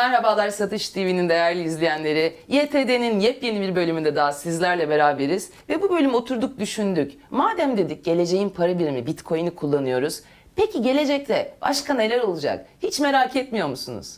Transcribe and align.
Merhabalar 0.00 0.50
Satış 0.50 0.88
TV'nin 0.88 1.28
değerli 1.28 1.62
izleyenleri. 1.62 2.36
YTD'nin 2.48 3.20
yepyeni 3.20 3.60
bir 3.60 3.76
bölümünde 3.76 4.16
daha 4.16 4.32
sizlerle 4.32 4.88
beraberiz. 4.88 5.50
Ve 5.68 5.82
bu 5.82 5.90
bölüm 5.90 6.14
oturduk 6.14 6.58
düşündük. 6.58 7.12
Madem 7.30 7.76
dedik 7.76 8.04
geleceğin 8.04 8.48
para 8.48 8.78
birimi 8.78 9.06
Bitcoin'i 9.06 9.50
kullanıyoruz. 9.50 10.20
Peki 10.56 10.82
gelecekte 10.82 11.54
başka 11.62 11.94
neler 11.94 12.20
olacak? 12.20 12.66
Hiç 12.82 13.00
merak 13.00 13.36
etmiyor 13.36 13.68
musunuz? 13.68 14.16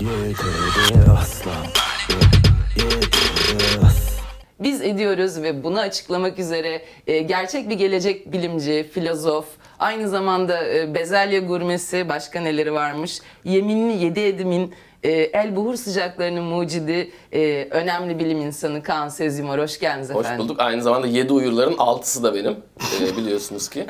YTD 0.00 1.08
aslan 1.18 1.73
Biz 4.64 4.82
ediyoruz 4.82 5.42
ve 5.42 5.64
bunu 5.64 5.78
açıklamak 5.80 6.38
üzere 6.38 6.82
e, 7.06 7.18
gerçek 7.18 7.68
bir 7.70 7.74
gelecek 7.74 8.32
bilimci, 8.32 8.82
filozof, 8.94 9.46
aynı 9.78 10.08
zamanda 10.08 10.68
e, 10.68 10.94
bezelye 10.94 11.40
gurmesi, 11.40 12.08
başka 12.08 12.40
neleri 12.40 12.72
varmış, 12.74 13.20
yeminli 13.44 14.04
yedi 14.04 14.20
edimin 14.20 14.74
e, 15.02 15.10
el 15.12 15.56
buhur 15.56 15.74
sıcaklarının 15.76 16.42
mucidi, 16.44 17.10
e, 17.32 17.68
önemli 17.70 18.18
bilim 18.18 18.38
insanı 18.40 18.82
Kaan 18.82 19.08
Sezimar. 19.08 19.60
Hoş 19.60 19.80
geldiniz 19.80 20.10
Hoş 20.10 20.26
efendim. 20.26 20.44
bulduk. 20.44 20.60
Aynı 20.60 20.82
zamanda 20.82 21.06
7 21.06 21.32
uyurların 21.32 21.74
6'sı 21.74 22.22
da 22.22 22.34
benim. 22.34 22.56
Ee, 23.02 23.16
biliyorsunuz 23.16 23.68
ki. 23.68 23.86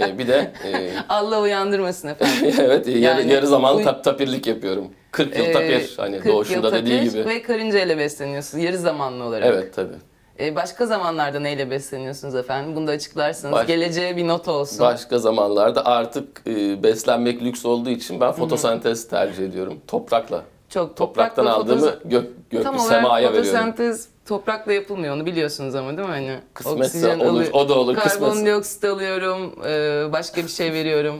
Ee, 0.00 0.18
bir 0.18 0.28
de 0.28 0.52
e, 0.64 0.90
Allah 1.08 1.40
uyandırmasın 1.40 2.08
efendim. 2.08 2.54
evet 2.60 2.86
yarı, 2.86 2.98
Yani 2.98 3.32
yarı 3.32 3.46
zamanlı 3.46 3.78
uy- 3.78 3.84
tap, 3.84 4.04
tapirlik 4.04 4.46
yapıyorum. 4.46 4.88
40 5.10 5.38
yıl 5.38 5.44
Ee, 5.44 5.52
tapir. 5.52 5.94
Hani 5.96 6.16
40 6.16 6.26
yıl 6.26 6.32
doğuşunda 6.32 6.72
dediği 6.72 6.98
tapir 6.98 7.10
gibi. 7.10 7.24
Ve 7.28 7.42
karınca 7.42 7.78
ile 7.84 7.98
besleniyorsunuz 7.98 8.64
yarı 8.64 8.78
zamanlı 8.78 9.24
olarak. 9.24 9.46
Evet 9.46 9.74
tabii. 9.74 9.94
E, 10.40 10.56
başka 10.56 10.86
zamanlarda 10.86 11.40
neyle 11.40 11.70
besleniyorsunuz 11.70 12.34
efendim? 12.34 12.76
Bunu 12.76 12.86
da 12.86 12.90
açıklarsanız 12.90 13.52
Baş- 13.54 13.66
geleceğe 13.66 14.16
bir 14.16 14.28
not 14.28 14.48
olsun. 14.48 14.80
Başka 14.80 15.18
zamanlarda 15.18 15.86
artık 15.86 16.42
e, 16.46 16.82
beslenmek 16.82 17.42
lüks 17.42 17.64
olduğu 17.64 17.90
için 17.90 18.20
ben 18.20 18.32
fotosentez 18.32 19.08
tercih 19.08 19.44
ediyorum. 19.46 19.74
Toprakla. 19.86 20.42
Çok 20.68 20.96
Topraktan 20.96 21.44
toprakla 21.46 21.62
aldığımı 21.62 21.94
gök, 22.04 22.50
gök 22.50 22.62
Tam 22.64 22.78
semaya 22.78 23.14
veriyorum. 23.14 23.36
fotosentez 23.36 24.08
toprakla 24.26 24.72
yapılmıyor 24.72 25.14
onu 25.16 25.26
biliyorsunuz 25.26 25.74
ama 25.74 25.96
değil 25.96 26.08
mi? 26.08 26.14
Hani 26.14 26.38
Kısmetse 26.54 27.16
olur, 27.16 27.46
o 27.52 27.68
da 27.68 27.74
olur. 27.78 27.94
Karbondioksit 27.96 28.84
alıyorum, 28.84 29.52
e, 29.66 30.06
başka 30.12 30.42
bir 30.42 30.48
şey 30.48 30.72
veriyorum. 30.72 31.16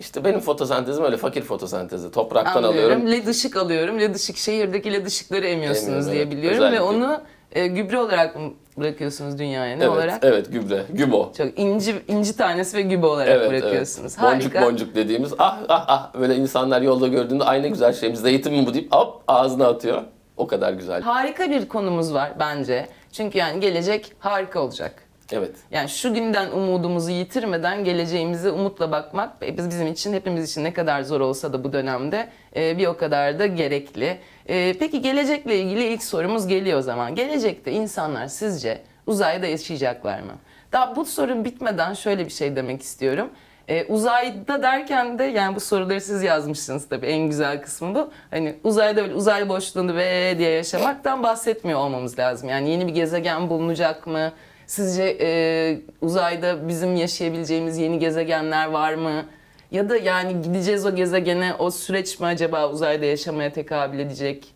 İşte 0.00 0.24
benim 0.24 0.40
fotosentezim 0.40 1.04
öyle 1.04 1.16
fakir 1.16 1.42
fotosentezi. 1.42 2.10
Topraktan 2.10 2.62
Anlıyorum. 2.62 2.78
alıyorum. 2.92 3.10
Led 3.10 3.26
ışık 3.26 3.56
alıyorum. 3.56 4.00
Led 4.00 4.14
ışık 4.14 4.36
şehirdeki 4.36 4.92
led 4.92 5.06
ışıkları 5.06 5.46
emiyorsunuz 5.46 5.88
Emiyorum, 5.88 6.12
diye 6.12 6.22
evet. 6.22 6.32
biliyorum 6.32 6.58
Özellikle. 6.58 6.78
ve 6.78 6.82
onu 6.82 7.20
e, 7.54 7.66
gübre 7.66 7.98
olarak 7.98 8.36
mı 8.36 8.52
bırakıyorsunuz 8.76 9.38
dünyaya? 9.38 9.76
Ne 9.76 9.84
evet, 9.84 9.92
olarak? 9.96 10.24
evet 10.24 10.52
gübre, 10.52 10.82
gübo. 10.90 11.32
Çok 11.36 11.58
inci 11.58 11.94
inci 12.08 12.36
tanesi 12.36 12.76
ve 12.76 12.82
gübre 12.82 13.06
olarak 13.06 13.28
Evet, 13.28 13.50
bırakıyorsunuz. 13.50 14.16
evet. 14.20 14.32
Boncuk 14.32 14.54
Harika. 14.54 14.66
boncuk 14.66 14.94
dediğimiz 14.94 15.32
ah 15.38 15.58
ah 15.68 15.84
ah 15.88 16.14
böyle 16.20 16.36
insanlar 16.36 16.82
yolda 16.82 17.08
gördüğünde 17.08 17.44
aynı 17.44 17.68
güzel 17.68 17.92
şeyimiz 17.92 18.20
zeytin 18.20 18.52
mi 18.52 18.66
bu 18.66 18.74
deyip 18.74 18.94
hop 18.94 19.22
ağzına 19.28 19.66
atıyor. 19.68 20.02
O 20.36 20.46
kadar 20.46 20.72
güzel. 20.72 21.02
Harika 21.02 21.50
bir 21.50 21.68
konumuz 21.68 22.14
var 22.14 22.32
bence. 22.40 22.88
Çünkü 23.12 23.38
yani 23.38 23.60
gelecek 23.60 24.12
harika 24.18 24.60
olacak. 24.60 25.02
Evet. 25.32 25.56
Yani 25.70 25.88
şu 25.88 26.14
günden 26.14 26.50
umudumuzu 26.50 27.10
yitirmeden 27.10 27.84
geleceğimize 27.84 28.50
umutla 28.50 28.92
bakmak 28.92 29.32
e, 29.42 29.56
biz 29.58 29.70
bizim 29.70 29.86
için 29.86 30.12
hepimiz 30.12 30.50
için 30.50 30.64
ne 30.64 30.72
kadar 30.72 31.02
zor 31.02 31.20
olsa 31.20 31.52
da 31.52 31.64
bu 31.64 31.72
dönemde 31.72 32.28
e, 32.56 32.78
bir 32.78 32.86
o 32.86 32.96
kadar 32.96 33.38
da 33.38 33.46
gerekli. 33.46 34.18
E, 34.48 34.74
Peki 34.78 35.02
gelecekle 35.02 35.58
ilgili 35.58 35.84
ilk 35.84 36.02
sorumuz 36.02 36.46
geliyor 36.46 36.78
o 36.78 36.82
zaman. 36.82 37.14
Gelecekte 37.14 37.72
insanlar 37.72 38.26
sizce 38.26 38.82
uzayda 39.06 39.46
yaşayacaklar 39.46 40.20
mı? 40.20 40.32
Daha 40.72 40.96
bu 40.96 41.04
sorun 41.04 41.44
bitmeden 41.44 41.94
şöyle 41.94 42.24
bir 42.24 42.30
şey 42.30 42.56
demek 42.56 42.82
istiyorum. 42.82 43.30
E, 43.68 43.84
uzayda 43.84 44.62
derken 44.62 45.18
de 45.18 45.24
yani 45.24 45.56
bu 45.56 45.60
soruları 45.60 46.00
siz 46.00 46.22
yazmışsınız 46.22 46.88
tabii 46.88 47.06
en 47.06 47.28
güzel 47.28 47.62
kısmı 47.62 47.94
bu. 47.94 48.10
Hani 48.30 48.56
uzayda 48.64 49.02
böyle 49.02 49.14
uzay 49.14 49.48
boşluğunda 49.48 49.96
ve 49.96 50.34
diye 50.38 50.50
yaşamaktan 50.50 51.22
bahsetmiyor 51.22 51.78
olmamız 51.78 52.18
lazım. 52.18 52.48
Yani 52.48 52.70
yeni 52.70 52.86
bir 52.86 52.94
gezegen 52.94 53.50
bulunacak 53.50 54.06
mı? 54.06 54.32
Sizce 54.76 55.16
e, 55.20 55.78
uzayda 56.00 56.68
bizim 56.68 56.96
yaşayabileceğimiz 56.96 57.78
yeni 57.78 57.98
gezegenler 57.98 58.66
var 58.66 58.94
mı? 58.94 59.24
Ya 59.70 59.88
da 59.90 59.96
yani 59.96 60.42
gideceğiz 60.42 60.86
o 60.86 60.94
gezegene 60.94 61.54
o 61.58 61.70
süreç 61.70 62.20
mi 62.20 62.26
acaba 62.26 62.70
uzayda 62.70 63.04
yaşamaya 63.04 63.52
tekabül 63.52 63.98
edecek? 63.98 64.48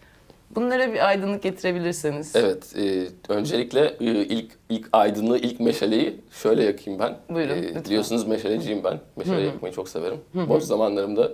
Bunlara 0.51 0.93
bir 0.93 1.09
aydınlık 1.09 1.43
getirebilirseniz. 1.43 2.37
Evet. 2.37 2.77
e, 2.79 3.07
öncelikle 3.29 3.97
e, 4.01 4.05
ilk 4.05 4.53
ilk 4.69 4.89
aydınlığı, 4.93 5.39
ilk 5.39 5.61
meşaleyi 5.61 6.21
şöyle 6.43 6.65
yakayım 6.65 7.01
ben. 7.01 7.17
Buyurun, 7.31 7.55
E, 7.63 7.85
biliyorsunuz 7.85 8.27
meşaleciyim 8.27 8.85
ben. 8.85 9.01
Meşale 9.17 9.41
yakmayı 9.41 9.75
çok 9.75 9.89
severim. 9.89 10.19
Boş 10.35 10.63
zamanlarımda 10.63 11.33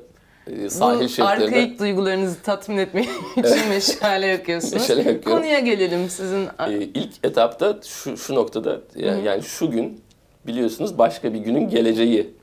sahil 0.68 1.04
Bu 1.04 1.08
şeritlerinde 1.08 1.44
arkaik 1.44 1.78
duygularınızı 1.78 2.42
tatmin 2.42 2.78
etmek 2.78 3.04
için 3.36 3.68
meşale 3.68 4.26
yakıyorsunuz. 4.26 4.72
Meşale 4.74 4.98
yakıyorum. 5.02 5.42
Konuya 5.42 5.58
gelelim 5.58 6.08
sizin. 6.08 6.46
e, 6.68 6.72
ilk 6.94 7.12
etapta 7.24 7.76
şu, 7.84 8.16
şu 8.16 8.34
noktada 8.34 8.80
yani, 8.96 9.24
yani 9.24 9.42
şu 9.42 9.70
gün 9.70 10.00
biliyorsunuz 10.46 10.98
başka 10.98 11.34
bir 11.34 11.38
günün 11.38 11.68
geleceği. 11.68 12.34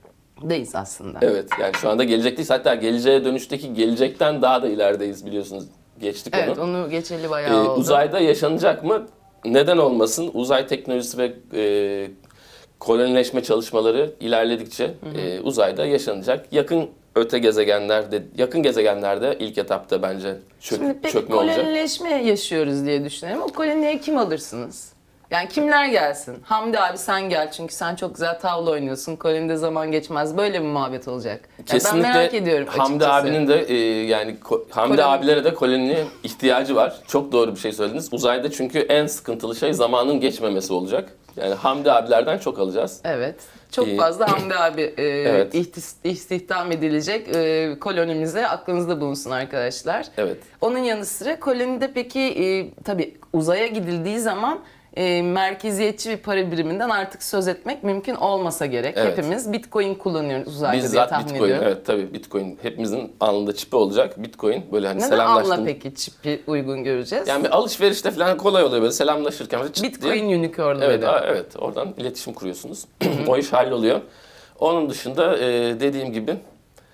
Deyiz 0.41 0.75
aslında. 0.75 1.19
Evet 1.21 1.49
yani 1.61 1.73
şu 1.73 1.89
anda 1.89 2.03
gelecekteyiz. 2.03 2.49
Hatta 2.49 2.75
geleceğe 2.75 3.25
dönüşteki 3.25 3.73
gelecekten 3.73 4.41
daha 4.41 4.61
da 4.63 4.67
ilerideyiz 4.67 5.25
biliyorsunuz. 5.25 5.63
Geçtik 5.99 6.33
Evet 6.37 6.59
onu. 6.59 6.79
onu 6.81 6.89
geçeli 6.89 7.25
Ee, 7.25 7.29
bayağı 7.29 7.61
oldu. 7.71 7.79
uzayda 7.79 8.19
yaşanacak 8.19 8.83
mı? 8.83 9.07
Neden 9.45 9.77
olmasın? 9.77 10.31
Uzay 10.33 10.67
teknolojisi 10.67 11.17
ve 11.17 11.33
e, 11.53 12.11
kolonileşme 12.79 13.43
çalışmaları 13.43 14.11
ilerledikçe 14.19 14.93
e, 15.15 15.39
uzayda 15.39 15.85
yaşanacak. 15.85 16.45
Yakın 16.53 16.89
öte 17.15 17.39
gezegenlerde, 17.39 18.23
yakın 18.37 18.63
gezegenlerde 18.63 19.35
ilk 19.39 19.57
etapta 19.57 20.01
bence 20.01 20.35
çök, 20.59 20.79
Şimdi 20.79 20.97
peki 21.01 21.13
çökme 21.13 21.35
olacak. 21.35 21.55
kolonileşme 21.55 22.23
yaşıyoruz 22.23 22.85
diye 22.85 23.03
düşünelim. 23.05 23.41
O 23.41 23.47
koloniye 23.47 23.99
kim 23.99 24.17
alırsınız? 24.17 24.93
Yani 25.31 25.49
kimler 25.49 25.85
gelsin? 25.85 26.37
Hamdi 26.43 26.79
abi 26.79 26.97
sen 26.97 27.29
gel 27.29 27.51
çünkü 27.51 27.73
sen 27.73 27.95
çok 27.95 28.15
güzel 28.15 28.39
tavla 28.39 28.71
oynuyorsun. 28.71 29.15
Kolonide 29.15 29.55
zaman 29.57 29.91
geçmez. 29.91 30.37
Böyle 30.37 30.61
bir 30.61 30.67
muhabbet 30.67 31.07
olacak. 31.07 31.41
Yani 31.71 31.81
ben 31.85 31.97
merak 31.97 32.33
ediyorum 32.33 32.67
Hamdi 32.71 33.05
açıkçası. 33.05 33.13
abinin 33.27 33.47
de 33.47 33.61
e, 33.61 33.75
yani 34.05 34.35
ko- 34.43 34.63
Hamdi 34.69 34.95
Koloni- 34.97 35.03
abilere 35.03 35.43
de 35.43 35.53
koloniye 35.53 36.05
ihtiyacı 36.23 36.75
var. 36.75 36.95
Çok 37.07 37.31
doğru 37.31 37.55
bir 37.55 37.59
şey 37.59 37.71
söylediniz. 37.71 38.09
Uzayda 38.13 38.51
çünkü 38.51 38.79
en 38.79 39.07
sıkıntılı 39.07 39.55
şey 39.55 39.73
zamanın 39.73 40.19
geçmemesi 40.19 40.73
olacak. 40.73 41.09
Yani 41.35 41.53
Hamdi 41.53 41.91
abilerden 41.91 42.37
çok 42.37 42.59
alacağız. 42.59 43.01
Evet. 43.03 43.35
Çok 43.71 43.87
Ee, 43.87 43.97
fazla 43.97 44.31
Hamdi 44.31 44.55
abi 44.55 44.81
e, 44.97 45.03
Evet. 45.07 45.55
ihtis- 45.55 45.95
istihdam 46.03 46.71
edilecek 46.71 47.35
e, 47.35 47.75
kolonimize 47.79 48.47
aklınızda 48.47 49.01
bulunsun 49.01 49.31
arkadaşlar. 49.31 50.05
Evet. 50.17 50.37
Onun 50.61 50.77
yanı 50.77 51.05
sıra 51.05 51.39
kolonide 51.39 51.91
peki 51.93 52.19
e, 52.19 52.73
tabii 52.83 53.17
uzaya 53.33 53.67
gidildiği 53.67 54.19
zaman 54.19 54.59
e, 54.97 55.21
merkeziyetçi 55.21 56.09
bir 56.09 56.17
para 56.17 56.51
biriminden 56.51 56.89
artık 56.89 57.23
söz 57.23 57.47
etmek 57.47 57.83
mümkün 57.83 58.15
olmasa 58.15 58.65
gerek. 58.65 58.93
Evet. 58.97 59.17
Hepimiz 59.17 59.53
Bitcoin 59.53 59.95
kullanıyoruz 59.95 60.47
uzayda 60.47 60.73
diye 60.73 60.83
Bizzat 60.83 61.09
tahmin 61.09 61.25
Bitcoin. 61.33 61.43
ediyorum. 61.49 61.67
Evet 61.67 61.85
tabii 61.85 62.13
Bitcoin. 62.13 62.59
Hepimizin 62.61 63.11
alnında 63.19 63.55
çipi 63.55 63.75
olacak. 63.75 64.23
Bitcoin 64.23 64.63
böyle 64.71 64.87
hani 64.87 64.97
Neden 64.97 65.07
selamlaştığın. 65.09 65.51
anla 65.51 65.65
peki 65.65 65.95
çipi 65.95 66.41
uygun 66.47 66.83
göreceğiz? 66.83 67.27
Yani 67.27 67.43
bir 67.43 67.49
alışverişte 67.55 68.11
falan 68.11 68.37
kolay 68.37 68.63
oluyor 68.63 68.81
böyle 68.81 68.93
selamlaşırken. 68.93 69.59
Böyle 69.59 69.73
Bitcoin 69.83 70.29
diye. 70.29 70.37
unicorn'u 70.37 70.83
Evet, 70.83 71.03
aa, 71.03 71.23
evet 71.27 71.45
oradan 71.59 71.93
iletişim 71.97 72.33
kuruyorsunuz. 72.33 72.85
o 73.27 73.37
iş 73.37 73.53
halloluyor. 73.53 74.01
Onun 74.59 74.89
dışında 74.89 75.37
e, 75.37 75.79
dediğim 75.79 76.13
gibi 76.13 76.37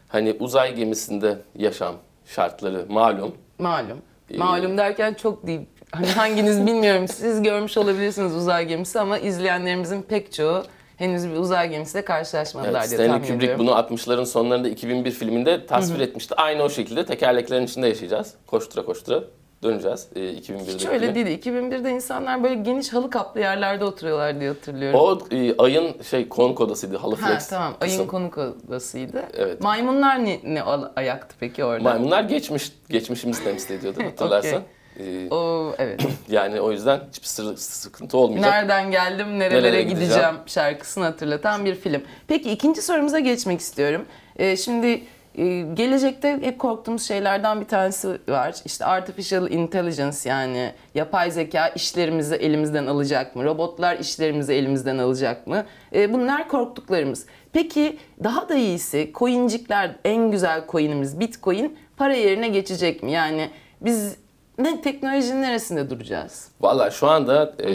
hani 0.07 0.35
uzay 0.39 0.75
gemisinde 0.75 1.38
yaşam 1.57 1.95
şartları 2.25 2.85
malum. 2.89 3.35
Malum. 3.59 3.97
Ee, 4.31 4.38
Malum 4.38 4.78
derken 4.78 5.13
çok 5.13 5.47
değil. 5.47 5.61
Hani 5.91 6.07
hanginiz 6.07 6.66
bilmiyorum. 6.66 7.07
Siz 7.07 7.44
görmüş 7.44 7.78
olabilirsiniz 7.78 8.35
uzay 8.35 8.66
gemisi 8.66 9.00
ama 9.00 9.18
izleyenlerimizin 9.18 10.01
pek 10.01 10.34
çoğu 10.34 10.63
henüz 10.97 11.28
bir 11.29 11.35
uzay 11.35 11.69
gemisiyle 11.69 12.06
karşılaşmadılar 12.06 12.79
Evet, 12.79 12.90
diye 12.90 12.97
Stanley 12.97 13.07
tahmin 13.07 13.28
Kubrick 13.28 13.46
ediyorum. 13.53 13.68
bunu 13.68 13.72
60'ların 13.72 14.25
sonlarında 14.25 14.69
2001 14.69 15.12
filminde 15.12 15.66
tasvir 15.66 16.00
etmişti. 16.00 16.35
Aynı 16.35 16.63
o 16.63 16.69
şekilde 16.69 17.06
tekerleklerin 17.06 17.66
içinde 17.66 17.88
yaşayacağız. 17.88 18.34
Koştura 18.47 18.85
koştura 18.85 19.23
döneceğiz 19.64 20.08
e, 20.16 20.20
2001'de. 20.20 20.73
Hiç 20.73 20.85
öyle 20.85 21.16
değil. 21.16 21.28
2001'de 21.28 21.91
insanlar 21.91 22.43
böyle 22.43 22.55
geniş 22.55 22.93
halı 22.93 23.09
kaplı 23.09 23.40
yerlerde 23.40 23.85
oturuyorlar 23.85 24.40
diye 24.40 24.49
hatırlıyorum. 24.49 24.99
O 24.99 25.20
e, 25.31 25.58
ayın 25.58 26.02
şey 26.02 26.29
konuk 26.29 26.61
odasıydı. 26.61 26.97
Halı 26.97 27.16
ha, 27.16 27.28
flex. 27.28 27.47
tamam. 27.47 27.73
kısım. 27.79 27.99
Ayın 27.99 28.08
konuk 28.08 28.38
odasıydı. 28.38 29.23
Evet. 29.38 29.61
Maymunlar 29.61 30.26
ne, 30.26 30.40
ne 30.43 30.64
ayaktı 30.96 31.35
peki 31.40 31.64
orada? 31.66 31.84
Maymunlar 31.84 32.23
geçmiş 32.23 32.72
geçmişimizi 32.90 33.43
temsil 33.43 33.73
ediyordu 33.76 33.99
hatırlarsan. 34.03 34.61
E, 34.99 35.27
O 35.31 35.73
evet. 35.77 36.01
yani 36.29 36.61
o 36.61 36.71
yüzden 36.71 36.99
hiçbir 37.09 37.55
sıkıntı 37.57 38.17
olmayacak. 38.17 38.51
Nereden 38.53 38.91
geldim, 38.91 39.39
nerelere, 39.39 39.59
Nerelere 39.63 39.81
gideceğim, 39.83 40.09
gideceğim? 40.09 40.35
şarkısını 40.45 41.03
hatırlatan 41.03 41.65
bir 41.65 41.75
film. 41.75 42.01
Peki 42.27 42.51
ikinci 42.51 42.81
sorumuza 42.81 43.19
geçmek 43.19 43.59
istiyorum. 43.59 44.05
Ee, 44.35 44.57
şimdi 44.57 45.01
Ee, 45.37 45.65
gelecekte 45.73 46.39
hep 46.41 46.59
korktuğumuz 46.59 47.07
şeylerden 47.07 47.61
bir 47.61 47.65
tanesi 47.65 48.07
var. 48.29 48.55
İşte 48.65 48.85
artificial 48.85 49.51
intelligence 49.51 50.17
yani 50.25 50.71
yapay 50.95 51.31
zeka 51.31 51.67
işlerimizi 51.67 52.35
elimizden 52.35 52.85
alacak 52.85 53.35
mı? 53.35 53.43
Robotlar 53.43 53.99
işlerimizi 53.99 54.53
elimizden 54.53 54.97
alacak 54.97 55.47
mı? 55.47 55.65
Ee, 55.95 56.13
bunlar 56.13 56.47
korktuklarımız. 56.47 57.25
Peki 57.53 57.97
daha 58.23 58.49
da 58.49 58.55
iyisi 58.55 59.11
coincikler 59.15 59.91
en 60.05 60.31
güzel 60.31 60.63
coin'imiz 60.69 61.19
Bitcoin 61.19 61.77
para 61.97 62.13
yerine 62.15 62.47
geçecek 62.47 63.03
mi? 63.03 63.11
Yani 63.11 63.49
biz 63.81 64.15
ne 64.57 64.81
teknolojinin 64.81 65.41
neresinde 65.41 65.90
duracağız? 65.90 66.47
Valla 66.61 66.91
şu 66.91 67.07
anda 67.07 67.53
e, 67.63 67.67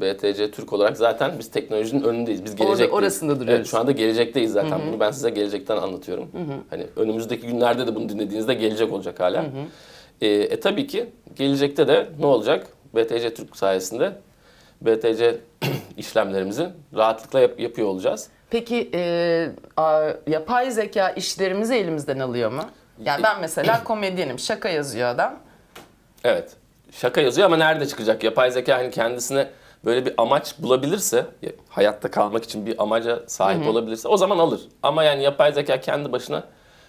BTC 0.00 0.50
Türk 0.50 0.72
olarak 0.72 0.96
zaten 0.96 1.32
biz 1.38 1.50
teknolojinin 1.50 2.02
önündeyiz. 2.02 2.44
Biz 2.44 2.56
gelecekteyiz. 2.56 2.92
orasında 2.92 3.34
duruyoruz. 3.40 3.54
Evet, 3.54 3.66
şu 3.66 3.78
anda 3.78 3.92
gelecekteyiz 3.92 4.52
zaten. 4.52 4.80
Bunu 4.88 5.00
ben 5.00 5.10
size 5.10 5.30
gelecekten 5.30 5.76
anlatıyorum. 5.76 6.28
Hani 6.70 6.86
önümüzdeki 6.96 7.46
günlerde 7.46 7.86
de 7.86 7.94
bunu 7.94 8.08
dinlediğinizde 8.08 8.54
gelecek 8.54 8.92
olacak 8.92 9.20
hala. 9.20 9.44
E, 10.20 10.28
e 10.28 10.60
tabii 10.60 10.86
ki 10.86 11.06
gelecekte 11.36 11.88
de 11.88 12.06
ne 12.18 12.26
olacak? 12.26 12.66
BTC 12.94 13.34
Türk 13.34 13.56
sayesinde 13.56 14.12
BTC 14.80 15.36
işlemlerimizi 15.96 16.68
rahatlıkla 16.96 17.40
yap- 17.40 17.60
yapıyor 17.60 17.88
olacağız. 17.88 18.28
Peki 18.50 18.90
e, 18.94 19.50
a- 19.76 20.10
yapay 20.26 20.70
zeka 20.70 21.10
işlerimizi 21.10 21.74
elimizden 21.74 22.18
alıyor 22.18 22.52
mu? 22.52 22.62
Yani 23.04 23.22
ben 23.22 23.40
mesela 23.40 23.84
komedyenim. 23.84 24.38
Şaka 24.38 24.68
yazıyor 24.68 25.08
adam. 25.08 25.34
Evet. 26.24 26.50
Şaka 26.92 27.20
yazıyor 27.20 27.46
ama 27.46 27.56
nerede 27.56 27.86
çıkacak? 27.86 28.24
Yapay 28.24 28.50
zeka 28.50 28.74
hani 28.78 28.90
kendisine 28.90 29.48
böyle 29.84 30.06
bir 30.06 30.14
amaç 30.18 30.54
bulabilirse, 30.58 31.26
ya- 31.42 31.52
hayatta 31.68 32.10
kalmak 32.10 32.44
için 32.44 32.66
bir 32.66 32.82
amaca 32.82 33.22
sahip 33.26 33.66
olabilirse 33.68 34.08
o 34.08 34.16
zaman 34.16 34.38
alır. 34.38 34.60
Ama 34.82 35.04
yani 35.04 35.22
yapay 35.22 35.52
zeka 35.52 35.80
kendi 35.80 36.12
başına 36.12 36.44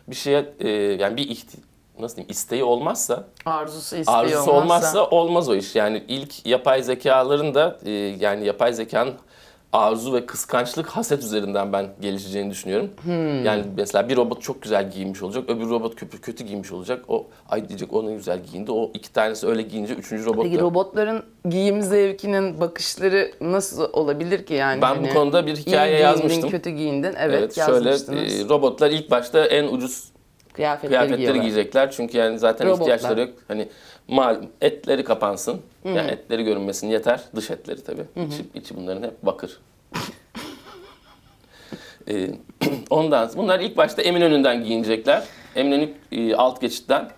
bir 0.07 0.15
şeye 0.15 0.53
e, 0.59 0.69
yani 0.69 1.17
bir 1.17 1.29
ihti 1.29 1.57
nasıl 1.99 2.15
diyeyim 2.15 2.31
isteği 2.31 2.63
olmazsa, 2.63 3.23
Arzusu 3.45 3.95
isteği 3.95 4.15
arzusu 4.15 4.37
olmazsa. 4.51 4.51
olmazsa 4.61 5.05
olmaz 5.05 5.49
o 5.49 5.55
iş. 5.55 5.75
Yani 5.75 6.03
ilk 6.07 6.45
yapay 6.45 6.83
zekaların 6.83 7.53
da 7.53 7.77
e, 7.85 7.89
yani 8.19 8.45
yapay 8.45 8.73
zekanın 8.73 9.13
arzu 9.73 10.13
ve 10.13 10.25
kıskançlık 10.25 10.87
haset 10.87 11.23
üzerinden 11.23 11.73
ben 11.73 11.85
gelişeceğini 12.01 12.51
düşünüyorum. 12.51 12.89
Hmm. 13.03 13.45
Yani 13.45 13.63
mesela 13.77 14.09
bir 14.09 14.17
robot 14.17 14.41
çok 14.41 14.61
güzel 14.61 14.91
giyinmiş 14.91 15.21
olacak, 15.21 15.43
öbür 15.49 15.69
robot 15.69 15.95
kötü, 15.95 16.21
kötü 16.21 16.43
giyinmiş 16.43 16.71
olacak. 16.71 17.05
O 17.07 17.27
ay 17.49 17.69
diyecek 17.69 17.93
o 17.93 18.05
ne 18.07 18.13
güzel 18.13 18.39
giyindi. 18.51 18.71
O 18.71 18.91
iki 18.93 19.13
tanesi 19.13 19.47
öyle 19.47 19.61
giyince 19.61 19.93
üçüncü 19.93 20.25
robot 20.25 20.43
Peki 20.43 20.57
da- 20.57 20.61
robotların 20.61 21.23
giyim 21.49 21.81
zevkinin 21.81 22.61
bakışları 22.61 23.31
nasıl 23.41 23.93
olabilir 23.93 24.45
ki 24.45 24.53
yani? 24.53 24.81
Ben 24.81 24.97
bu 24.97 25.01
Hani 25.01 25.13
konuda 25.13 25.45
bir 25.47 25.55
hikaye 25.55 25.91
iyi 25.91 25.97
giyindin, 25.97 26.03
yazmıştım. 26.03 26.49
kötü 26.49 26.69
giyindin. 26.69 27.13
Evet, 27.19 27.39
Evet, 27.39 27.55
şöyle 27.55 27.89
yazmıştınız. 27.89 28.39
e, 28.41 28.49
robotlar 28.49 28.91
ilk 28.91 29.11
başta 29.11 29.45
en 29.45 29.67
ucuz 29.67 30.03
kıyafetleri, 30.53 30.89
kıyafetleri 30.89 31.17
giyiyorlar. 31.17 31.41
giyecekler. 31.41 31.91
Çünkü 31.91 32.17
yani 32.17 32.39
zaten 32.39 32.67
Robotlar. 32.67 32.81
ihtiyaçları 32.83 33.19
yok. 33.19 33.29
Hani 33.47 33.67
malum 34.07 34.45
etleri 34.61 35.03
kapansın. 35.03 35.61
Yani 35.85 36.11
etleri 36.11 36.43
görünmesin 36.43 36.87
yeter. 36.87 37.21
Dış 37.35 37.51
etleri 37.51 37.83
tabii. 37.83 38.05
İçi, 38.15 38.45
içi 38.53 38.77
bunların 38.77 39.03
hep 39.03 39.25
bakır. 39.25 39.59
Ee, 42.09 42.29
ondan 42.89 43.29
bunlar 43.35 43.59
ilk 43.59 43.77
başta 43.77 44.01
Eminönü'nden 44.01 44.63
giyinecekler. 44.63 45.23
Eminönü 45.55 45.89
e, 46.11 46.35
alt 46.35 46.61
geçitten. 46.61 47.11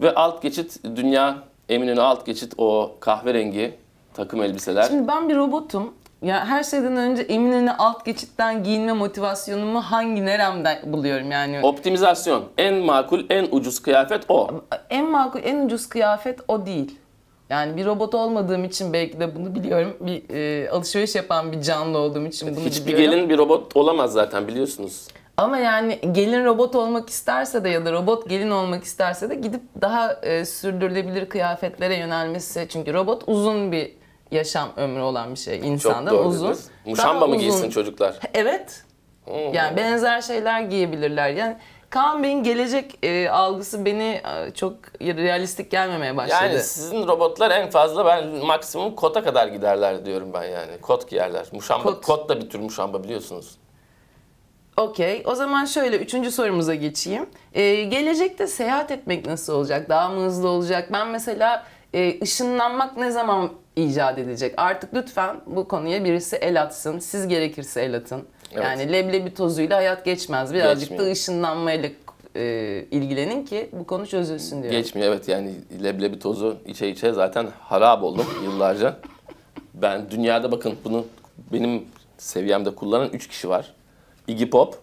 Ve 0.00 0.14
alt 0.14 0.42
geçit 0.42 0.80
dünya 0.96 1.38
Eminönü 1.68 2.00
alt 2.00 2.26
geçit 2.26 2.52
o 2.58 2.96
kahverengi 3.00 3.74
takım 4.14 4.42
elbiseler. 4.42 4.82
Şimdi 4.82 5.08
ben 5.08 5.28
bir 5.28 5.36
robotum. 5.36 5.94
Ya 6.24 6.46
her 6.46 6.62
şeyden 6.64 6.96
önce 6.96 7.22
Eminönü 7.22 7.70
alt 7.70 8.04
geçitten 8.04 8.64
giyinme 8.64 8.92
motivasyonumu 8.92 9.80
hangi 9.80 10.26
neremden 10.26 10.78
buluyorum 10.86 11.30
yani? 11.30 11.60
Optimizasyon. 11.62 12.44
En 12.58 12.74
makul, 12.74 13.24
en 13.30 13.46
ucuz 13.50 13.82
kıyafet 13.82 14.24
o. 14.28 14.50
En 14.90 15.10
makul, 15.10 15.40
en 15.44 15.66
ucuz 15.66 15.88
kıyafet 15.88 16.40
o 16.48 16.66
değil. 16.66 16.98
Yani 17.50 17.76
bir 17.76 17.86
robot 17.86 18.14
olmadığım 18.14 18.64
için 18.64 18.92
belki 18.92 19.20
de 19.20 19.36
bunu 19.36 19.54
biliyorum. 19.54 19.96
Bir 20.00 20.34
e, 20.34 20.70
alışveriş 20.70 21.14
yapan 21.14 21.52
bir 21.52 21.60
canlı 21.62 21.98
olduğum 21.98 22.26
için 22.26 22.56
bunu 22.56 22.64
Hiçbir 22.64 22.86
biliyorum. 22.92 23.10
gelin 23.16 23.28
bir 23.30 23.38
robot 23.38 23.76
olamaz 23.76 24.12
zaten 24.12 24.48
biliyorsunuz. 24.48 25.08
Ama 25.36 25.58
yani 25.58 25.98
gelin 26.12 26.44
robot 26.44 26.76
olmak 26.76 27.08
isterse 27.10 27.64
de 27.64 27.68
ya 27.68 27.84
da 27.84 27.92
robot 27.92 28.28
gelin 28.28 28.50
olmak 28.50 28.84
isterse 28.84 29.30
de 29.30 29.34
gidip 29.34 29.62
daha 29.80 30.12
e, 30.12 30.44
sürdürülebilir 30.44 31.28
kıyafetlere 31.28 31.96
yönelmesi. 31.96 32.66
Çünkü 32.68 32.94
robot 32.94 33.22
uzun 33.26 33.72
bir 33.72 34.03
yaşam 34.34 34.68
ömrü 34.76 35.00
olan 35.00 35.30
bir 35.30 35.38
şey. 35.38 35.58
Çok 35.58 35.66
İnsandan 35.68 36.14
doğru 36.14 36.28
uzun. 36.28 36.48
dediniz. 36.48 36.70
Muşamba 36.86 37.14
Daha 37.20 37.26
mı 37.26 37.34
uzun. 37.34 37.38
giysin 37.38 37.70
çocuklar? 37.70 38.14
Evet. 38.34 38.82
Hmm. 39.24 39.52
Yani 39.54 39.76
benzer 39.76 40.20
şeyler 40.20 40.60
giyebilirler. 40.60 41.28
Yani 41.30 41.56
Kaan 41.90 42.22
Bey'in 42.22 42.42
gelecek 42.42 42.98
e, 43.02 43.28
algısı 43.30 43.84
beni 43.84 44.20
e, 44.46 44.50
çok 44.54 44.74
realistik 45.00 45.70
gelmemeye 45.70 46.16
başladı. 46.16 46.44
Yani 46.44 46.60
sizin 46.60 47.06
robotlar 47.06 47.50
en 47.50 47.70
fazla 47.70 48.06
ben 48.06 48.28
maksimum 48.28 48.94
kota 48.94 49.24
kadar 49.24 49.46
giderler 49.48 50.06
diyorum 50.06 50.30
ben 50.34 50.44
yani. 50.44 50.80
Kot 50.82 51.10
giyerler. 51.10 51.46
Muşamba, 51.52 51.82
Kot. 51.84 52.04
kot. 52.06 52.28
da 52.28 52.40
bir 52.40 52.50
tür 52.50 52.58
muşamba 52.58 53.02
biliyorsunuz. 53.04 53.56
Okey. 54.76 55.22
O 55.26 55.34
zaman 55.34 55.64
şöyle 55.64 55.96
üçüncü 55.96 56.30
sorumuza 56.30 56.74
geçeyim. 56.74 57.26
Ee, 57.54 57.74
gelecekte 57.84 58.46
seyahat 58.46 58.90
etmek 58.90 59.26
nasıl 59.26 59.52
olacak? 59.52 59.88
Daha 59.88 60.08
mı 60.08 60.24
hızlı 60.24 60.48
olacak? 60.48 60.88
Ben 60.92 61.08
mesela 61.08 61.66
e, 61.94 62.20
ışınlanmak 62.22 62.96
ne 62.96 63.10
zaman 63.10 63.50
icat 63.76 64.18
edilecek? 64.18 64.54
Artık 64.56 64.94
lütfen 64.94 65.36
bu 65.46 65.68
konuya 65.68 66.04
birisi 66.04 66.36
el 66.36 66.62
atsın. 66.62 66.98
Siz 66.98 67.28
gerekirse 67.28 67.82
el 67.82 67.96
atın. 67.96 68.22
Evet. 68.52 68.64
Yani 68.64 68.92
leblebi 68.92 69.34
tozuyla 69.34 69.76
hayat 69.76 70.04
geçmez. 70.04 70.54
Birazcık 70.54 70.80
Geçmiyor. 70.80 71.06
da 71.06 71.12
ışınlanmayla 71.12 71.88
e, 72.36 72.84
ilgilenin 72.90 73.44
ki 73.44 73.70
bu 73.72 73.86
konu 73.86 74.06
çözülsün 74.06 74.62
diyor. 74.62 74.72
Geçmiyor 74.72 75.08
evet 75.08 75.28
yani 75.28 75.54
leblebi 75.82 76.18
tozu 76.18 76.56
içe 76.66 76.88
içe 76.88 77.12
zaten 77.12 77.46
harap 77.60 78.02
oldum 78.02 78.26
yıllarca. 78.44 78.96
Ben 79.74 80.10
dünyada 80.10 80.52
bakın 80.52 80.74
bunu 80.84 81.06
benim 81.52 81.84
seviyemde 82.18 82.74
kullanan 82.74 83.08
3 83.08 83.28
kişi 83.28 83.48
var. 83.48 83.74
Iggy 84.28 84.44
Pop. 84.44 84.78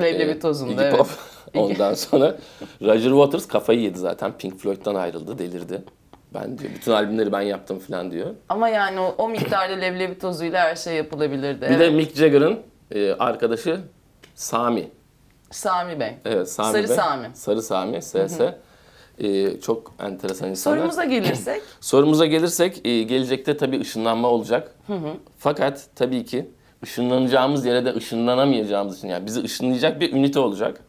Leblebi 0.00 0.30
e, 0.30 0.38
tozunda 0.38 0.72
Iggy 0.72 0.82
evet. 0.82 0.98
Pop. 0.98 1.08
Ondan 1.54 1.94
sonra 1.94 2.36
Roger 2.82 3.10
Waters 3.10 3.48
kafayı 3.48 3.80
yedi 3.80 3.98
zaten. 3.98 4.32
Pink 4.38 4.58
Floyd'dan 4.58 4.94
ayrıldı, 4.94 5.38
delirdi. 5.38 5.82
Ben 6.34 6.58
diyor 6.58 6.70
bütün 6.74 6.92
albümleri 6.92 7.32
ben 7.32 7.40
yaptım 7.40 7.78
falan 7.78 8.10
diyor. 8.10 8.30
Ama 8.48 8.68
yani 8.68 9.00
o, 9.00 9.14
o 9.18 9.28
miktarda 9.28 9.74
leblebi 9.74 10.18
tozuyla 10.18 10.60
her 10.60 10.76
şey 10.76 10.94
yapılabilirdi. 10.94 11.60
Bir 11.60 11.66
evet. 11.66 11.80
de 11.80 11.90
Mick 11.90 12.16
Jagger'ın 12.16 12.60
e, 12.90 13.12
arkadaşı 13.12 13.80
Sami. 14.34 14.90
Sami 15.50 16.00
Bey. 16.00 16.14
Evet 16.24 16.50
Sami 16.50 16.72
Sarı 16.72 16.88
Bey. 16.88 16.96
Sami. 16.96 17.30
Sarı 17.34 17.62
Sami, 17.62 18.02
SS. 18.02 18.40
E, 19.18 19.60
çok 19.60 19.92
enteresan 20.00 20.50
insanlar. 20.50 20.76
Sorumuza 20.76 21.04
gelirsek. 21.04 21.62
Sorumuza 21.80 22.26
gelirsek 22.26 22.86
e, 22.86 23.02
gelecekte 23.02 23.56
tabii 23.56 23.80
ışınlanma 23.80 24.28
olacak. 24.28 24.74
Fakat 25.38 25.88
tabii 25.96 26.24
ki 26.24 26.50
ışınlanacağımız 26.84 27.66
yere 27.66 27.84
de 27.84 27.94
ışınlanamayacağımız 27.94 28.98
için 28.98 29.08
yani 29.08 29.26
bizi 29.26 29.42
ışınlayacak 29.42 30.00
bir 30.00 30.12
ünite 30.12 30.40
olacak. 30.40 30.80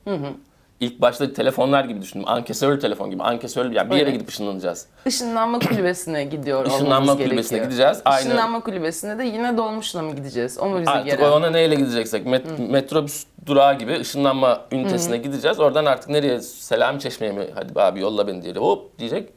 İlk 0.81 1.01
başta 1.01 1.33
telefonlar 1.33 1.85
gibi 1.85 2.01
düşünün. 2.01 2.23
Ankesörlü 2.27 2.79
telefon 2.79 3.11
gibi. 3.11 3.23
Ankesörlü 3.23 3.75
yani 3.75 3.91
bir 3.91 3.95
yere 3.95 4.11
gidip 4.11 4.29
ışınlanacağız. 4.29 4.87
Işınlanma 5.05 5.59
kulübesine 5.59 6.23
gidiyor 6.23 6.65
Işınlanma 6.65 6.85
olmamız 6.97 7.17
kulübesine 7.17 7.57
gerekiyor. 7.57 7.65
gideceğiz. 7.65 8.01
Aynı- 8.05 8.27
Işınlanma 8.27 8.59
kulübesine 8.63 9.17
de 9.17 9.23
yine 9.23 9.57
dolmuşla 9.57 10.01
mı 10.01 10.15
gideceğiz? 10.15 10.57
O 10.59 10.65
mu 10.69 10.79
bize 10.81 10.91
Artık 10.91 11.05
gelen? 11.17 11.31
ona 11.31 11.49
neyle 11.49 11.75
gideceksek 11.75 12.25
met- 12.27 12.69
metrobüs 12.71 13.23
durağı 13.45 13.77
gibi 13.77 13.99
ışınlanma 13.99 14.61
ünitesine 14.71 15.17
gideceğiz. 15.17 15.59
Oradan 15.59 15.85
artık 15.85 16.09
nereye? 16.09 16.41
Selami 16.41 16.99
Çeşme'ye 16.99 17.33
mi? 17.33 17.47
Hadi 17.55 17.75
be 17.75 17.81
abi 17.81 17.99
yolla 18.01 18.27
beni 18.27 18.41
diye. 18.43 18.53
Hop 18.53 18.99
diyecek. 18.99 19.29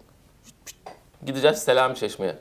Gideceğiz 1.27 1.59
Selami 1.59 1.95
Çeşme'ye. 1.97 2.37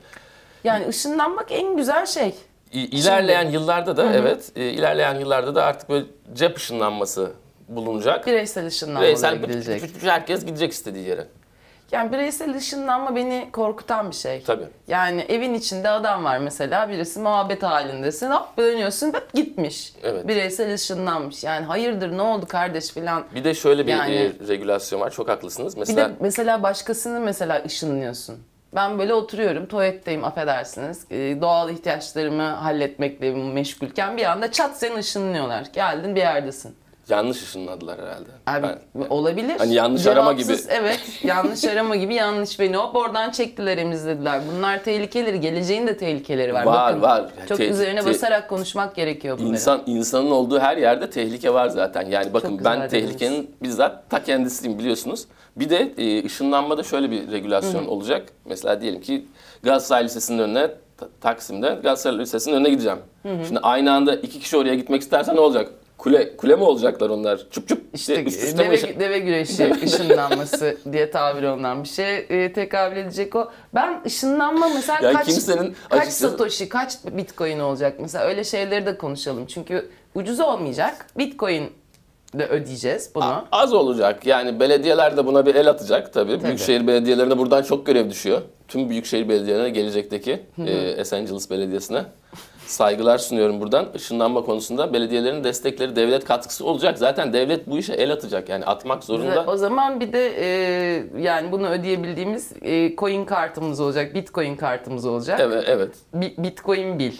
Yani 0.64 0.88
ışınlanmak 0.88 1.46
en 1.52 1.76
güzel 1.76 2.06
şey. 2.06 2.34
İ- 2.72 2.78
İlerleyen 2.80 3.50
yıllarda 3.50 3.96
da 3.96 4.12
evet, 4.12 4.52
e, 4.56 4.64
ilerleyen 4.70 5.14
yıllarda 5.20 5.54
da 5.54 5.64
artık 5.64 5.88
böyle 5.88 6.04
cep 6.34 6.56
ışınlanması 6.56 7.30
bulunacak. 7.68 8.26
Bireysel 8.26 8.66
ışınlanmalara 8.66 9.06
Bireysel 9.06 9.36
gidilecek. 9.36 9.82
bütün- 9.82 9.94
bütün- 9.94 10.08
herkes 10.08 10.44
gidecek 10.46 10.72
istediği 10.72 11.08
yere. 11.08 11.26
Yani 11.92 12.12
bireysel 12.12 12.56
ışınlanma 12.56 13.16
beni 13.16 13.48
korkutan 13.52 14.10
bir 14.10 14.16
şey. 14.16 14.42
Tabii. 14.42 14.64
Yani 14.88 15.20
evin 15.20 15.54
içinde 15.54 15.88
adam 15.88 16.24
var 16.24 16.38
mesela 16.38 16.88
birisi 16.88 17.20
muhabbet 17.20 17.62
halindesin 17.62 18.30
hop 18.30 18.58
dönüyorsun 18.58 19.06
hop 19.12 19.32
gitmiş. 19.34 19.92
Evet. 20.02 20.28
Bireysel 20.28 20.74
ışınlanmış. 20.74 21.44
Yani 21.44 21.66
hayırdır 21.66 22.16
ne 22.18 22.22
oldu 22.22 22.46
kardeş 22.48 22.90
filan. 22.90 23.24
Bir 23.34 23.44
de 23.44 23.54
şöyle 23.54 23.86
bir 23.86 23.90
Yani- 23.92 24.14
e, 24.14 24.48
regülasyon 24.48 25.00
var. 25.00 25.10
Çok 25.10 25.28
haklısınız. 25.28 25.74
Bir 25.74 25.80
Mesela 25.80 26.08
de 26.08 26.12
mesela 26.20 26.62
başkasını 26.62 27.20
mesela 27.20 27.62
ışınlıyorsun. 27.66 28.36
Ben 28.74 28.98
böyle 28.98 29.14
oturuyorum, 29.14 29.66
tuvaletteyim 29.66 30.24
affedersiniz. 30.24 31.04
Ee, 31.10 31.36
doğal 31.40 31.70
ihtiyaçlarımı 31.70 32.42
halletmekle 32.42 33.30
meşgulken 33.34 34.16
bir 34.16 34.24
anda 34.24 34.52
çat 34.52 34.78
seni 34.78 34.94
ışınlıyorlar. 34.98 35.64
Geldin 35.72 36.14
bir 36.14 36.20
yerdesin. 36.20 36.76
Yanlış 37.08 37.42
ışınladılar 37.42 37.98
herhalde. 38.00 38.28
Abi, 38.46 38.78
Ben- 38.94 39.06
olabilir. 39.10 39.54
Hani 39.58 39.74
yanlış 39.74 40.06
arama 40.06 40.32
gibi. 40.32 40.44
Cevapsız, 40.44 40.68
Evet. 40.70 41.00
Yanlış 41.22 41.64
arama 41.64 41.96
gibi 41.96 42.14
yanlış 42.14 42.60
beni 42.60 42.76
hop 42.76 42.96
oradan 42.96 43.30
çektiler 43.30 43.78
emizlediler. 43.78 44.40
Bunlar 44.52 44.84
tehlikeleri. 44.84 45.40
Geleceğin 45.40 45.86
de 45.86 45.96
tehlikeleri 45.96 46.54
var. 46.54 46.64
Var, 46.64 46.88
Bakın, 46.88 47.02
var. 47.02 47.24
Çok 47.48 47.58
Te- 47.58 47.68
üzerine 47.68 48.00
te- 48.00 48.06
basarak 48.10 48.48
konuşmak 48.48 48.94
gerekiyor 48.94 49.38
bunları. 49.38 49.52
İnsan 49.52 49.82
insanın 49.86 50.30
olduğu 50.30 50.58
her 50.58 50.76
yerde 50.76 51.10
tehlike 51.10 51.54
var 51.54 51.68
zaten. 51.68 52.06
Yani 52.10 52.34
bakın 52.34 52.60
ben 52.64 52.76
dediniz. 52.82 52.90
tehlikenin 52.90 53.50
bizzat 53.62 54.10
ta 54.10 54.22
kendisiyim 54.24 54.78
biliyorsunuz. 54.78 55.24
Bir 55.56 55.70
de 55.70 55.92
e, 55.98 56.24
ışınlanmada 56.26 56.82
şöyle 56.82 57.10
bir 57.10 57.30
regülasyon 57.32 57.86
olacak. 57.86 58.22
Mesela 58.44 58.80
diyelim 58.80 59.00
ki 59.00 59.26
Galatasaray 59.62 60.04
Lisesi'nin 60.04 60.38
önüne 60.38 60.70
Ta- 60.96 61.08
Taksim'de 61.20 61.66
Galatasaray 61.68 62.18
Lisesi'nin 62.18 62.54
önüne 62.56 62.68
gideceğim. 62.70 62.98
Şimdi 63.46 63.58
aynı 63.62 63.92
anda 63.92 64.14
iki 64.16 64.40
kişi 64.40 64.56
oraya 64.56 64.74
gitmek 64.74 65.02
isterse 65.02 65.34
ne 65.36 65.40
olacak? 65.40 65.68
Kule 65.98 66.36
kule 66.36 66.56
mi 66.56 66.64
olacaklar 66.64 67.10
onlar? 67.10 67.46
Çup 67.50 67.68
çup 67.68 67.82
İşte 67.94 68.24
üst 68.24 68.42
üste 68.42 68.58
deve, 68.58 68.74
yaşa- 68.74 69.00
deve 69.00 69.18
güreşi 69.18 69.72
ışınlanması 69.84 70.76
diye 70.92 71.10
tabir 71.10 71.42
olunan 71.42 71.82
bir 71.84 71.88
şey 71.88 72.16
e, 72.28 72.52
tekabül 72.52 72.96
edecek 72.96 73.36
o. 73.36 73.50
Ben 73.74 74.02
ışınlanma 74.06 74.68
mesela 74.74 74.98
Yani 75.02 75.16
kaç, 75.16 75.26
kimsenin 75.26 75.74
kaç 75.88 76.00
açıkçası- 76.00 76.30
satoshi, 76.30 76.68
kaç 76.68 76.92
bitcoin 77.04 77.58
olacak 77.60 77.96
mesela 78.00 78.24
öyle 78.24 78.44
şeyleri 78.44 78.86
de 78.86 78.98
konuşalım. 78.98 79.46
Çünkü 79.46 79.88
ucuz 80.14 80.40
olmayacak. 80.40 81.06
Bitcoin 81.18 81.70
de 82.34 82.46
ödeyeceğiz 82.46 83.10
bunu. 83.14 83.44
Az 83.52 83.72
olacak. 83.72 84.26
Yani 84.26 84.60
belediyeler 84.60 85.16
de 85.16 85.26
buna 85.26 85.46
bir 85.46 85.54
el 85.54 85.70
atacak 85.70 86.12
tabii. 86.12 86.32
Tabii. 86.32 86.44
Büyükşehir 86.44 86.86
belediyelerine 86.86 87.38
buradan 87.38 87.62
çok 87.62 87.86
görev 87.86 88.10
düşüyor. 88.10 88.42
Tüm 88.68 88.90
büyükşehir 88.90 89.28
belediyelerine 89.28 89.70
gelecekteki 89.70 90.40
e, 90.66 90.96
Los 90.98 91.12
Angeles 91.12 91.50
Belediyesi'ne 91.50 92.04
saygılar 92.66 93.18
sunuyorum 93.18 93.60
buradan. 93.60 93.86
Işınlanma 93.94 94.42
konusunda 94.44 94.92
belediyelerin 94.92 95.44
destekleri, 95.44 95.96
devlet 95.96 96.24
katkısı 96.24 96.66
olacak. 96.66 96.98
Zaten 96.98 97.32
devlet 97.32 97.66
bu 97.66 97.78
işe 97.78 97.92
el 97.94 98.12
atacak. 98.12 98.48
Yani 98.48 98.64
atmak 98.64 99.04
zorunda. 99.04 99.44
O 99.46 99.56
zaman 99.56 100.00
bir 100.00 100.12
de 100.12 100.32
e, 100.40 100.46
yani 101.18 101.52
bunu 101.52 101.68
ödeyebildiğimiz 101.68 102.52
e, 102.62 102.96
coin 102.96 103.24
kartımız 103.24 103.80
olacak, 103.80 104.14
bitcoin 104.14 104.56
kartımız 104.56 105.06
olacak. 105.06 105.40
Evet, 105.42 105.64
evet. 105.66 105.94
Bi- 106.14 106.34
bitcoin 106.38 106.98
bil. 106.98 107.12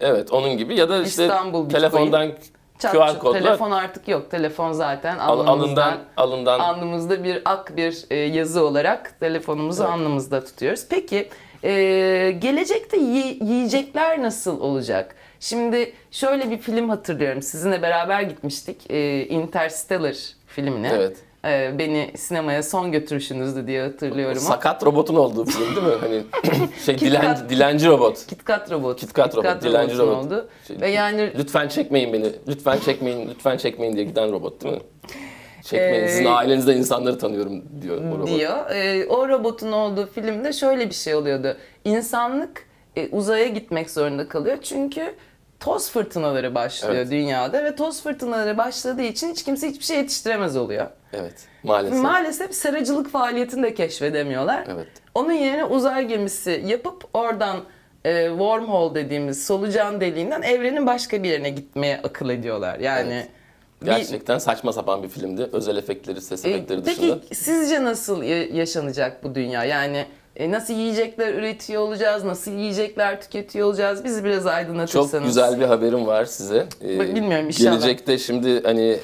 Evet, 0.00 0.32
onun 0.32 0.56
gibi 0.56 0.74
ya 0.76 0.88
da 0.88 1.02
işte 1.02 1.22
İstanbul 1.22 1.64
Bitcoin. 1.64 1.80
telefondan 1.80 2.32
Çat 2.78 2.92
QR 2.92 3.08
çut, 3.08 3.18
kodla 3.18 3.38
telefon 3.38 3.70
artık 3.70 4.08
yok. 4.08 4.30
Telefon 4.30 4.72
zaten 4.72 5.18
al- 5.18 5.40
alnımızdan, 5.46 5.92
alından 6.16 6.58
alından 6.58 6.60
alnımızda 6.60 7.24
bir 7.24 7.42
ak 7.44 7.76
bir 7.76 8.04
e, 8.10 8.16
yazı 8.16 8.64
olarak 8.64 9.20
telefonumuzu 9.20 9.82
Evet. 9.82 9.92
alnımızda 9.92 10.44
tutuyoruz. 10.44 10.86
Peki 10.90 11.28
e, 11.64 11.70
gelecekte 12.38 12.96
yi- 12.96 13.38
yiyecekler 13.44 14.22
nasıl 14.22 14.60
olacak? 14.60 15.14
Şimdi 15.40 15.92
şöyle 16.10 16.50
bir 16.50 16.58
film 16.58 16.88
hatırlıyorum. 16.88 17.42
Sizinle 17.42 17.82
beraber 17.82 18.22
gitmiştik. 18.22 18.90
E, 18.90 19.24
Interstellar 19.26 20.16
filmine. 20.46 20.90
Evet. 20.94 21.16
E, 21.44 21.78
beni 21.78 22.10
sinemaya 22.16 22.62
son 22.62 22.92
götürüşünüzdü 22.92 23.66
diye 23.66 23.82
hatırlıyorum. 23.82 24.38
sakat 24.38 24.84
robotun 24.86 25.14
olduğu 25.16 25.44
film 25.44 25.76
değil 25.76 25.86
mi? 25.86 25.92
Hani 26.00 26.22
şey 26.86 26.96
Kit 26.96 27.08
dilenci, 27.08 27.26
Kat. 27.40 27.50
dilenci 27.50 27.88
robot. 27.88 28.26
KitKat 28.26 28.70
robot. 28.72 29.00
KitKat 29.00 29.36
robot, 29.36 29.62
dilenci 29.62 29.98
robotun 29.98 30.12
robot. 30.16 30.24
oldu. 30.26 30.48
Şey, 30.66 30.80
Ve 30.80 30.90
yani 30.90 31.32
Lütfen 31.38 31.68
çekmeyin 31.68 32.12
beni. 32.12 32.32
Lütfen 32.48 32.78
çekmeyin. 32.78 33.28
Lütfen 33.28 33.56
çekmeyin 33.56 33.92
diye 33.96 34.04
giden 34.04 34.32
robot 34.32 34.64
değil 34.64 34.74
mi? 34.74 34.80
Çekmeyin. 35.70 36.04
Ee, 36.04 36.08
Sizin 36.08 36.24
ailenizde 36.24 36.74
insanları 36.74 37.18
tanıyorum 37.18 37.64
diyor 37.82 37.96
o 38.04 38.18
robot. 38.18 38.28
diyor. 38.28 38.70
Ee, 38.70 39.06
o 39.06 39.28
robotun 39.28 39.72
olduğu 39.72 40.06
filmde 40.06 40.52
şöyle 40.52 40.88
bir 40.90 40.94
şey 40.94 41.14
oluyordu. 41.14 41.56
İnsanlık 41.84 42.66
e, 42.96 43.08
uzaya 43.08 43.46
gitmek 43.46 43.90
zorunda 43.90 44.28
kalıyor. 44.28 44.58
Çünkü 44.62 45.14
toz 45.60 45.90
fırtınaları 45.90 46.54
başlıyor 46.54 46.94
Evet. 46.94 47.10
dünyada 47.10 47.64
ve 47.64 47.76
toz 47.76 48.02
fırtınaları 48.02 48.58
başladığı 48.58 49.02
için 49.02 49.30
hiç 49.30 49.44
kimse 49.44 49.68
hiçbir 49.68 49.84
şey 49.84 49.96
yetiştiremez 49.96 50.56
oluyor. 50.56 50.86
Evet. 51.12 51.34
Maalesef. 51.62 51.98
Maalesef 52.02 52.54
seracılık 52.54 53.10
faaliyetini 53.10 53.62
de 53.62 53.74
keşfedemiyorlar. 53.74 54.64
Evet. 54.74 54.86
Onun 55.14 55.32
yerine 55.32 55.64
uzay 55.64 56.06
gemisi 56.06 56.62
yapıp 56.66 57.04
oradan 57.14 57.56
e, 58.04 58.28
wormhole 58.28 58.94
dediğimiz 58.94 59.46
solucan 59.46 60.00
deliğinden 60.00 60.42
evrenin 60.42 60.86
başka 60.86 61.22
bir 61.22 61.28
yerine 61.28 61.50
gitmeye 61.50 62.00
akıl 62.04 62.30
ediyorlar. 62.30 62.78
Yani 62.78 63.12
Evet. 63.14 63.28
Bir- 63.82 63.86
Gerçekten 63.86 64.38
saçma 64.38 64.72
sapan 64.72 65.02
bir 65.02 65.08
filmdi. 65.08 65.48
Özel 65.52 65.76
efektleri, 65.76 66.20
ses 66.20 66.44
E, 66.44 66.50
efektleri 66.50 66.82
Peki 66.84 67.00
dışında. 67.00 67.18
sizce 67.34 67.84
nasıl 67.84 68.22
ya- 68.22 68.46
yaşanacak 68.48 69.24
bu 69.24 69.34
dünya? 69.34 69.64
Yani 69.64 70.04
e, 70.36 70.50
nasıl 70.50 70.74
yiyecekler 70.74 71.34
üretiyor 71.34 71.82
olacağız? 71.82 72.24
Nasıl 72.24 72.50
yiyecekler 72.50 73.20
tüketiyor 73.20 73.66
olacağız? 73.68 74.04
Bizi 74.04 74.24
biraz 74.24 74.46
aydınlatırsanız. 74.46 75.10
Çok 75.12 75.24
güzel 75.24 75.60
bir 75.60 75.64
haberim 75.64 76.06
var 76.06 76.24
size. 76.24 76.66
Ee, 76.84 77.14
bilmiyorum, 77.14 77.46
inşallah. 77.46 77.70
Gelecekte 77.72 78.18
şimdi 78.18 78.62
hani 78.62 78.98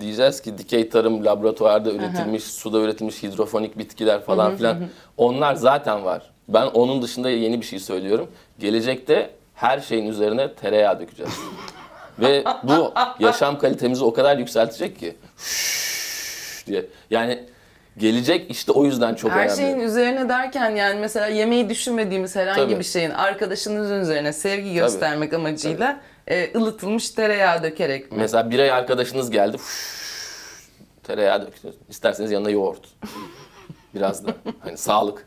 diyeceğiz 0.00 0.40
ki 0.40 0.58
dikey 0.58 0.88
tarım 0.88 1.24
laboratuvarda 1.24 1.90
üretilmiş, 1.92 2.44
suda 2.44 2.78
üretilmiş 2.80 3.22
hidrofonik 3.22 3.78
bitkiler 3.78 4.20
falan 4.22 4.56
filan. 4.56 4.76
Onlar 5.16 5.54
zaten 5.54 6.04
var. 6.04 6.30
Ben 6.48 6.66
onun 6.66 7.02
dışında 7.02 7.30
yeni 7.30 7.60
bir 7.60 7.66
şey 7.66 7.78
söylüyorum. 7.78 8.28
Gelecekte 8.58 9.30
her 9.54 9.80
şeyin 9.80 10.06
üzerine 10.06 10.54
tereyağı 10.54 11.00
dökeceğiz. 11.00 11.32
Ve 12.20 12.44
bu 12.62 12.92
yaşam 13.18 13.58
kalitemizi 13.58 14.04
o 14.04 14.12
kadar 14.12 14.38
yükseltecek 14.38 14.98
ki. 14.98 15.16
Diye. 16.66 16.86
Yani 17.10 17.44
gelecek 17.98 18.50
işte 18.50 18.72
o 18.72 18.84
yüzden 18.84 19.14
çok 19.14 19.30
Her 19.30 19.38
önemli. 19.38 19.56
şeyin 19.56 19.80
üzerine 19.80 20.28
derken 20.28 20.70
yani 20.70 21.00
mesela 21.00 21.26
yemeği 21.26 21.68
düşünmediğimiz 21.68 22.36
herhangi 22.36 22.60
Tabii. 22.60 22.78
bir 22.78 22.84
şeyin 22.84 23.10
arkadaşınızın 23.10 24.00
üzerine 24.00 24.32
sevgi 24.32 24.74
göstermek 24.74 25.34
amacıyla 25.34 26.00
e, 26.26 26.58
ılıtılmış 26.58 27.10
tereyağı 27.10 27.62
dökerek 27.62 28.12
mi? 28.12 28.18
Mesela 28.20 28.50
bir 28.50 28.58
ay 28.58 28.70
arkadaşınız 28.70 29.30
geldi. 29.30 29.56
Tereyağı 31.02 31.42
döktünüz. 31.46 31.74
İsterseniz 31.88 32.30
yanına 32.30 32.50
yoğurt. 32.50 32.88
Biraz 33.94 34.26
da. 34.26 34.30
Hani 34.60 34.76
sağlık. 34.76 35.26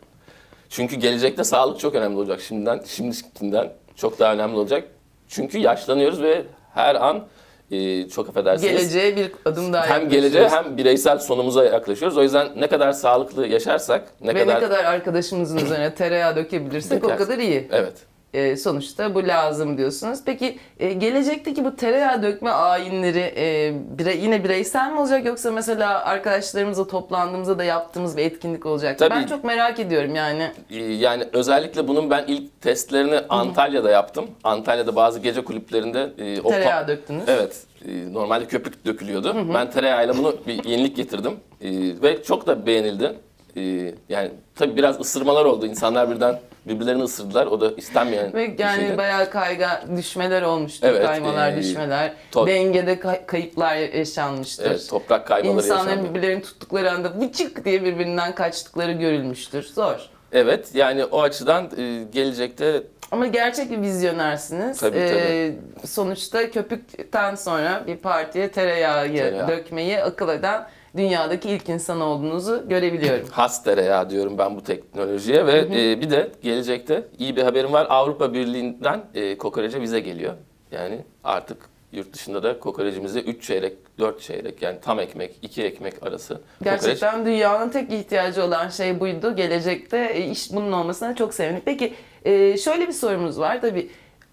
Çünkü 0.70 0.96
gelecekte 0.96 1.44
sağlık 1.44 1.80
çok 1.80 1.96
önemli 1.96 2.18
olacak. 2.18 2.42
Şimdiden, 2.42 2.82
şimdikinden 2.88 3.74
çok 3.96 4.20
daha 4.20 4.34
önemli 4.34 4.56
olacak. 4.56 4.84
Çünkü 5.28 5.58
yaşlanıyoruz 5.58 6.22
ve 6.22 6.46
her 6.74 6.96
an 6.96 7.24
e, 7.72 8.10
çok 8.10 8.30
affedersiniz. 8.30 8.72
Geleceğe 8.72 9.16
bir 9.16 9.32
adım 9.46 9.74
daha 9.74 9.88
hem 9.90 10.10
geleceğe 10.10 10.50
hem 10.50 10.78
bireysel 10.78 11.20
sonumuza 11.20 11.66
yaklaşıyoruz. 11.66 12.18
O 12.18 12.24
yüzden 12.24 12.48
ne 12.56 12.68
kadar 12.68 12.92
sağlıklı 12.92 13.48
yaşarsak, 13.48 14.04
ne 14.22 14.36
Ve 14.36 14.40
kadar... 14.40 14.56
ne 14.56 14.60
kadar 14.60 14.84
arkadaşımızın 14.84 15.58
üzerine 15.58 15.96
tereyağı 15.96 16.36
dökebilirsek 16.36 17.04
o 17.04 17.08
Döker. 17.08 17.18
kadar 17.18 17.38
iyi. 17.38 17.68
Evet. 17.72 17.94
E, 18.34 18.56
sonuçta 18.58 19.16
bu 19.16 19.28
lazım 19.28 19.78
diyorsunuz. 19.78 20.20
Peki 20.26 20.58
e, 20.80 20.94
gelecekteki 20.94 21.66
bu 21.66 21.76
tereyağı 21.76 22.24
dökme 22.24 22.50
ayinleri 22.50 23.34
e, 23.38 23.74
bire, 24.00 24.16
yine 24.16 24.44
bireysel 24.44 24.92
mi 24.92 25.00
olacak 25.00 25.26
yoksa 25.26 25.52
mesela 25.52 26.06
arkadaşlarımızla 26.06 26.88
toplandığımızda 26.88 27.60
da 27.60 27.64
yaptığımız 27.64 28.18
bir 28.18 28.24
etkinlik 28.26 28.66
olacak 28.66 28.92
mı? 29.00 29.08
Tabii. 29.10 29.20
Ben 29.22 29.28
çok 29.28 29.44
merak 29.44 29.80
ediyorum 29.80 30.16
yani. 30.16 30.52
Ee, 30.70 30.76
Yani 30.78 31.24
özellikle 31.34 31.88
bunun 31.88 32.10
ben 32.10 32.24
ilk 32.28 32.62
testlerini 32.62 33.20
Antalya'da 33.30 33.90
yaptım. 33.92 34.26
Antalya'da 34.44 34.96
bazı 34.96 35.20
gece 35.20 35.44
kulüplerinde 35.44 36.10
e, 36.18 36.42
o 36.42 36.50
Tereyağı 36.50 36.88
döktünüz. 36.88 37.24
Evet. 37.28 37.64
e, 37.86 38.14
Normalde 38.14 38.46
köpük 38.46 38.86
dökülüyordu. 38.86 39.36
Ben 39.54 39.72
tereyağıyla 39.72 40.18
bunu 40.18 40.36
bir 40.48 40.64
yenilik 40.64 40.96
getirdim. 40.96 41.34
E, 41.62 41.70
Ve 42.04 42.24
çok 42.24 42.48
da 42.48 42.66
beğenildi. 42.66 43.14
E, 43.58 43.62
Yani 44.10 44.32
tabii 44.56 44.76
biraz 44.78 45.00
ısırmalar 45.00 45.46
oldu. 45.46 45.66
İnsanlar 45.66 46.12
birden 46.12 46.40
birbirlerini 46.66 47.04
ısırdılar. 47.04 47.46
O 47.46 47.62
da 47.62 47.72
istenmeyen 47.78 48.34
Ve 48.34 48.56
yani 48.58 48.82
şeydi. 48.82 48.98
bayağı 48.98 49.30
kayga 49.30 49.84
düşmeler 49.98 50.42
olmuştur. 50.42 50.88
Evet, 50.88 51.06
Kaymalar, 51.06 51.52
e, 51.52 51.58
düşmeler. 51.58 52.14
Dengede 52.36 53.00
kay- 53.00 53.26
kayıplar 53.26 53.76
yaşanmıştır. 53.76 54.66
Evet, 54.66 54.88
toprak 54.90 55.28
kaymaları 55.28 55.58
İnsanların 55.66 55.90
yaşandı. 55.90 56.10
birbirlerini 56.10 56.42
tuttukları 56.42 56.92
anda 56.92 57.14
vıcık 57.20 57.66
diye 57.66 57.84
birbirinden 57.84 58.36
kaçtıkları 58.36 58.92
görülmüştür. 58.92 59.64
Zor. 59.64 60.10
Evet 60.32 60.70
yani 60.74 61.06
o 61.06 61.22
açıdan 61.22 61.70
e, 61.78 62.04
gelecekte 62.12 62.84
Ama 63.12 63.28
gerçek 63.28 63.72
bir 63.72 63.82
vizyonersiniz. 63.82 64.80
Tabii, 64.80 64.98
Ee, 64.98 65.52
sonuçta 65.86 66.52
köpükten 66.52 67.36
sonra 67.36 67.84
bir 67.88 67.98
partiye 67.98 68.52
tereyağı, 68.52 69.08
Tereyağı. 69.08 69.48
dökmeyi 69.48 70.04
akıl 70.04 70.30
eden 70.30 70.68
dünyadaki 70.98 71.50
ilk 71.50 71.70
insan 71.70 72.02
olduğunuzu 72.02 72.70
görebiliyorum. 72.70 73.28
has 73.32 73.64
tereyağı 73.64 74.10
diyorum 74.10 74.38
ben 74.38 74.56
bu 74.56 74.64
teknolojiye 74.64 75.46
ve 75.46 75.60
e, 75.60 76.02
bir 76.02 76.10
de 76.10 76.32
gelecekte 76.42 77.08
iyi 77.20 77.36
bir 77.36 77.44
haberim 77.44 77.74
var. 77.74 77.88
Avrupa 77.90 78.34
Birliği'nden 78.34 79.04
e, 79.14 79.38
kokorece 79.38 79.82
bize 79.82 80.00
geliyor. 80.00 80.34
Yani 80.72 81.02
artık 81.24 81.58
yurt 81.92 82.14
dışında 82.14 82.44
da 82.44 82.60
kokorecimize 82.60 83.20
3 83.20 83.44
çeyrek, 83.44 83.78
4 84.00 84.22
çeyrek 84.22 84.62
yani 84.62 84.78
tam 84.82 85.00
ekmek, 85.00 85.36
2 85.42 85.64
ekmek 85.64 86.04
arası 86.04 86.34
kokoreç. 86.34 86.82
Gerçekten 86.82 87.26
dünyanın 87.26 87.70
tek 87.70 87.92
ihtiyacı 87.92 88.44
olan 88.44 88.70
şey 88.70 89.00
buydu. 89.00 89.36
Gelecekte 89.36 90.12
e, 90.14 90.26
iş 90.26 90.54
bunun 90.54 90.72
olmasına 90.72 91.16
çok 91.16 91.34
sevindik. 91.34 91.66
Peki 91.66 91.94
e, 92.26 92.58
şöyle 92.58 92.88
bir 92.88 92.94
sorumuz 92.94 93.40
var. 93.40 93.62
Tabii 93.62 93.90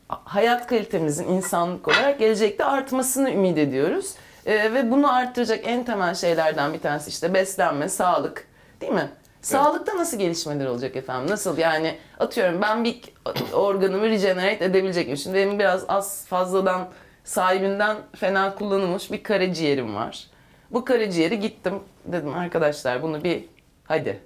hayat 0.08 0.66
kalitemizin 0.66 1.28
insanlık 1.28 1.88
olarak 1.88 2.18
gelecekte 2.18 2.64
artmasını 2.64 3.30
ümit 3.30 3.58
ediyoruz. 3.58 4.14
E, 4.48 4.74
ve 4.74 4.90
bunu 4.90 5.14
arttıracak 5.14 5.60
en 5.62 5.84
temel 5.84 6.14
şeylerden 6.14 6.74
bir 6.74 6.80
tanesi 6.80 7.10
işte 7.10 7.34
beslenme, 7.34 7.88
sağlık 7.88 8.46
değil 8.80 8.92
mi? 8.92 9.10
Sağlıkta 9.42 9.96
nasıl 9.96 10.18
gelişmeler 10.18 10.66
olacak 10.66 10.96
efendim? 10.96 11.30
Nasıl 11.30 11.58
yani 11.58 11.98
atıyorum 12.18 12.62
ben 12.62 12.84
bir 12.84 13.00
organımı 13.52 14.04
regenerate 14.04 14.64
edebilecek 14.64 15.06
miyim? 15.06 15.16
Şimdi 15.16 15.36
benim 15.36 15.58
biraz 15.58 15.84
az 15.88 16.26
fazladan 16.26 16.88
sahibinden 17.24 17.96
fena 18.16 18.54
kullanılmış 18.54 19.12
bir 19.12 19.22
karaciğerim 19.22 19.94
var. 19.94 20.26
Bu 20.70 20.84
karaciğeri 20.84 21.40
gittim 21.40 21.74
dedim 22.04 22.34
arkadaşlar 22.34 23.02
bunu 23.02 23.24
bir 23.24 23.44
hadi. 23.84 24.20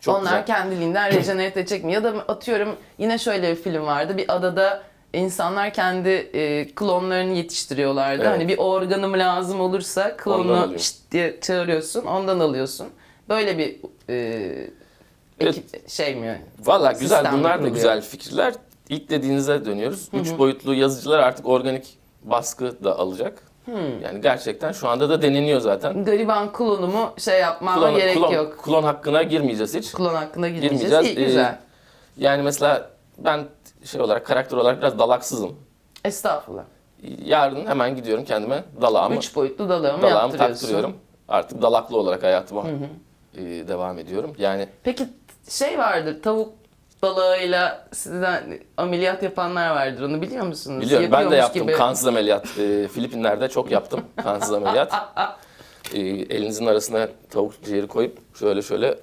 Çok 0.00 0.16
Onlar 0.16 0.30
güzel. 0.30 0.46
kendiliğinden 0.46 1.12
rejenerate 1.12 1.60
edecek 1.60 1.84
mi? 1.84 1.92
Ya 1.92 2.04
da 2.04 2.08
atıyorum 2.08 2.76
yine 2.98 3.18
şöyle 3.18 3.50
bir 3.50 3.62
film 3.62 3.86
vardı. 3.86 4.16
Bir 4.16 4.36
adada 4.36 4.82
insanlar 5.18 5.72
kendi 5.72 6.08
e, 6.08 6.68
klonlarını 6.74 7.32
yetiştiriyorlardı. 7.32 8.22
Evet. 8.22 8.32
Hani 8.32 8.48
bir 8.48 8.58
organım 8.58 9.12
lazım 9.18 9.60
olursa 9.60 10.16
klonunu 10.16 10.74
diye 11.12 11.40
çağırıyorsun, 11.40 12.04
ondan 12.04 12.40
alıyorsun. 12.40 12.86
Böyle 13.28 13.58
bir 13.58 13.76
e, 14.10 14.70
ekip, 15.40 15.90
şey 15.90 16.14
mi? 16.16 16.42
Valla 16.64 16.92
güzel 16.92 17.32
bunlar 17.32 17.52
da 17.52 17.56
kuruluyor. 17.56 17.74
güzel 17.74 18.02
fikirler. 18.02 18.54
İlk 18.88 19.10
dediğinize 19.10 19.64
dönüyoruz. 19.64 20.08
Üç 20.12 20.38
boyutlu 20.38 20.74
yazıcılar 20.74 21.18
artık 21.18 21.48
organik 21.48 21.98
baskı 22.24 22.84
da 22.84 22.98
alacak. 22.98 23.42
Yani 24.02 24.20
gerçekten 24.20 24.72
şu 24.72 24.88
anda 24.88 25.08
da 25.10 25.22
deneniyor 25.22 25.60
zaten. 25.60 26.04
Gariban 26.04 26.52
klonumu 26.52 27.14
şey 27.18 27.40
yapmama 27.40 27.80
Klon, 27.80 27.96
gerek 27.96 28.16
klon, 28.16 28.32
yok. 28.32 28.58
klon 28.64 28.82
hakkına 28.82 29.22
girmeyeceğiz 29.22 29.74
hiç. 29.74 29.92
Klon 29.92 30.14
hakkında 30.14 30.48
girmeyeceğiz. 30.48 30.82
Girmeyeceğiz. 30.82 31.18
İyi, 31.18 31.22
Ee, 31.22 31.26
güzel. 31.26 31.58
Yani 32.16 32.42
mesela 32.42 32.90
ben 33.18 33.44
şey 33.88 34.00
olarak 34.00 34.26
karakter 34.26 34.56
olarak 34.56 34.78
biraz 34.78 34.98
dalaksızım. 34.98 35.56
Estağfurullah. 36.04 36.64
Yarın 37.24 37.66
hemen 37.66 37.96
gidiyorum 37.96 38.24
kendime 38.24 38.64
dalağımı, 38.80 39.16
Üç 39.16 39.36
boyutlu 39.36 39.68
dalağımı 39.68 40.02
dalağımı 40.02 40.36
taktırıyorum. 40.36 40.96
Artık 41.28 41.62
dalaklı 41.62 41.96
olarak 41.96 42.22
hayatıma 42.22 42.64
e, 43.36 43.42
devam 43.42 43.98
ediyorum. 43.98 44.34
Yani 44.38 44.68
Peki 44.82 45.06
şey 45.48 45.78
vardır 45.78 46.22
tavuk 46.22 46.52
dalağıyla 47.02 47.88
sizden 47.92 48.58
ameliyat 48.76 49.22
yapanlar 49.22 49.70
vardır 49.70 50.02
onu 50.02 50.22
biliyor 50.22 50.46
musunuz? 50.46 50.80
Biliyorum 50.82 51.08
ben 51.12 51.18
de 51.30 51.36
Yapıyormuş 51.36 51.42
yaptım 51.42 51.62
gibi. 51.62 51.72
kansız 51.76 52.06
ameliyat. 52.06 52.58
Ee, 52.58 52.88
Filipinler'de 52.88 53.48
çok 53.48 53.70
yaptım 53.70 54.00
kansız 54.22 54.52
ameliyat. 54.52 54.92
Ee, 55.94 55.98
elinizin 56.00 56.66
arasına 56.66 57.08
tavuk 57.30 57.64
ciğeri 57.64 57.86
koyup 57.86 58.36
şöyle 58.38 58.62
şöyle 58.62 58.98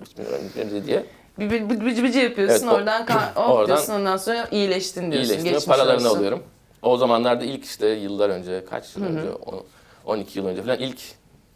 diye 0.86 1.06
Bir, 1.39 1.70
bıcı 1.86 2.04
bıcı 2.04 2.20
yapıyorsun 2.20 2.68
Evet, 2.68 2.74
o- 2.74 2.75
oradan 2.77 3.06
oh 3.36 3.50
oradan 3.50 3.68
diyorsun 3.68 3.94
ondan 3.94 4.18
sonra 4.18 4.48
iyileştin 4.51 5.12
diyorsun. 5.12 5.44
geçmiş 5.44 5.65
Paralarını 5.65 6.08
olsun. 6.08 6.18
alıyorum. 6.18 6.44
O 6.82 6.98
zamanlarda 6.98 7.44
ilk 7.44 7.65
işte 7.65 7.88
yıllar 7.88 8.30
önce 8.30 8.65
kaç 8.70 8.96
yıl 8.96 9.06
önce 9.06 9.32
on- 9.32 9.63
12 10.06 10.39
yıl 10.39 10.48
önce 10.48 10.62
falan 10.63 10.80
ilk 10.80 11.00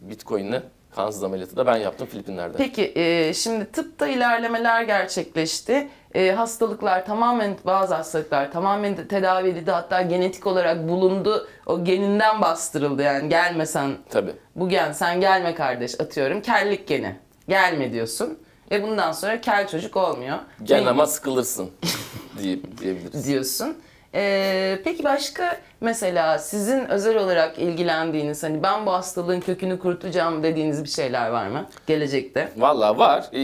Bitcoin'le 0.00 0.60
kansız 0.96 1.24
ameliyatı 1.24 1.56
da 1.56 1.66
ben 1.66 1.76
yaptım 1.76 2.06
Filipinler'de. 2.06 2.56
Peki 2.56 2.92
e, 2.96 3.34
şimdi 3.34 3.64
tıpta 3.72 4.06
ilerlemeler 4.08 4.82
gerçekleşti. 4.82 5.88
E, 6.14 6.30
hastalıklar 6.32 7.06
tamamen 7.06 7.56
bazı 7.66 7.94
hastalıklar 7.94 8.52
tamamen 8.52 9.08
tedavi 9.08 9.48
edildi 9.48 9.70
hatta 9.70 10.02
genetik 10.02 10.46
olarak 10.46 10.88
bulundu. 10.88 11.48
O 11.66 11.84
geninden 11.84 12.40
bastırıldı 12.40 13.02
yani 13.02 13.28
gelmesen 13.28 13.90
Tabii. 14.10 14.32
bu 14.56 14.68
gen 14.68 14.92
sen 14.92 15.20
gelme 15.20 15.54
kardeş 15.54 16.00
atıyorum 16.00 16.40
kellik 16.42 16.88
geni. 16.88 17.16
Gelme 17.48 17.92
diyorsun. 17.92 18.38
Ve 18.70 18.82
bundan 18.82 19.12
sonra 19.12 19.40
kel 19.40 19.68
çocuk 19.68 19.96
olmuyor. 19.96 20.38
Gel 20.62 20.88
ama 20.88 21.06
sıkılırsın 21.06 21.70
diye, 22.42 22.58
diyebiliriz. 22.80 23.26
diyorsun. 23.26 23.76
Ee, 24.14 24.78
peki 24.84 25.04
başka 25.04 25.60
mesela 25.80 26.38
sizin 26.38 26.84
özel 26.88 27.16
olarak 27.16 27.58
ilgilendiğiniz 27.58 28.42
hani 28.42 28.62
ben 28.62 28.86
bu 28.86 28.92
hastalığın 28.92 29.40
kökünü 29.40 29.78
kurutacağım 29.78 30.42
dediğiniz 30.42 30.84
bir 30.84 30.88
şeyler 30.88 31.28
var 31.30 31.46
mı 31.46 31.66
gelecekte? 31.86 32.52
Valla 32.56 32.98
var. 32.98 33.26
Ee, 33.32 33.40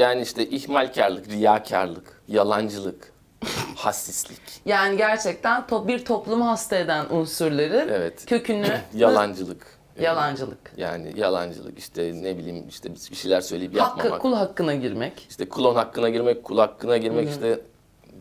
yani 0.00 0.22
işte 0.22 0.46
ihmalkarlık, 0.46 1.28
riyakarlık, 1.28 2.22
yalancılık, 2.28 3.12
hassislik, 3.76 4.40
Yani 4.66 4.96
gerçekten 4.96 5.66
top, 5.66 5.88
bir 5.88 6.04
toplumu 6.04 6.48
hasta 6.48 6.76
eden 6.76 7.06
unsurların 7.10 7.88
Evet. 7.88 8.26
kökünü 8.26 8.80
yalancılık. 8.94 9.79
Yalancılık. 10.02 10.72
Yani 10.76 11.12
yalancılık 11.16 11.78
işte 11.78 12.12
ne 12.22 12.38
bileyim 12.38 12.64
işte 12.68 12.88
bir 13.10 13.16
şeyler 13.16 13.40
söyleyip 13.40 13.80
Hakkı, 13.80 13.98
yapmamak. 13.98 14.20
kul 14.22 14.34
hakkına 14.34 14.74
girmek. 14.74 15.26
İşte 15.30 15.48
klon 15.48 15.74
hakkına 15.74 16.08
girmek, 16.08 16.44
kul 16.44 16.58
hakkına 16.58 16.96
girmek 16.96 17.28
işte 17.30 17.60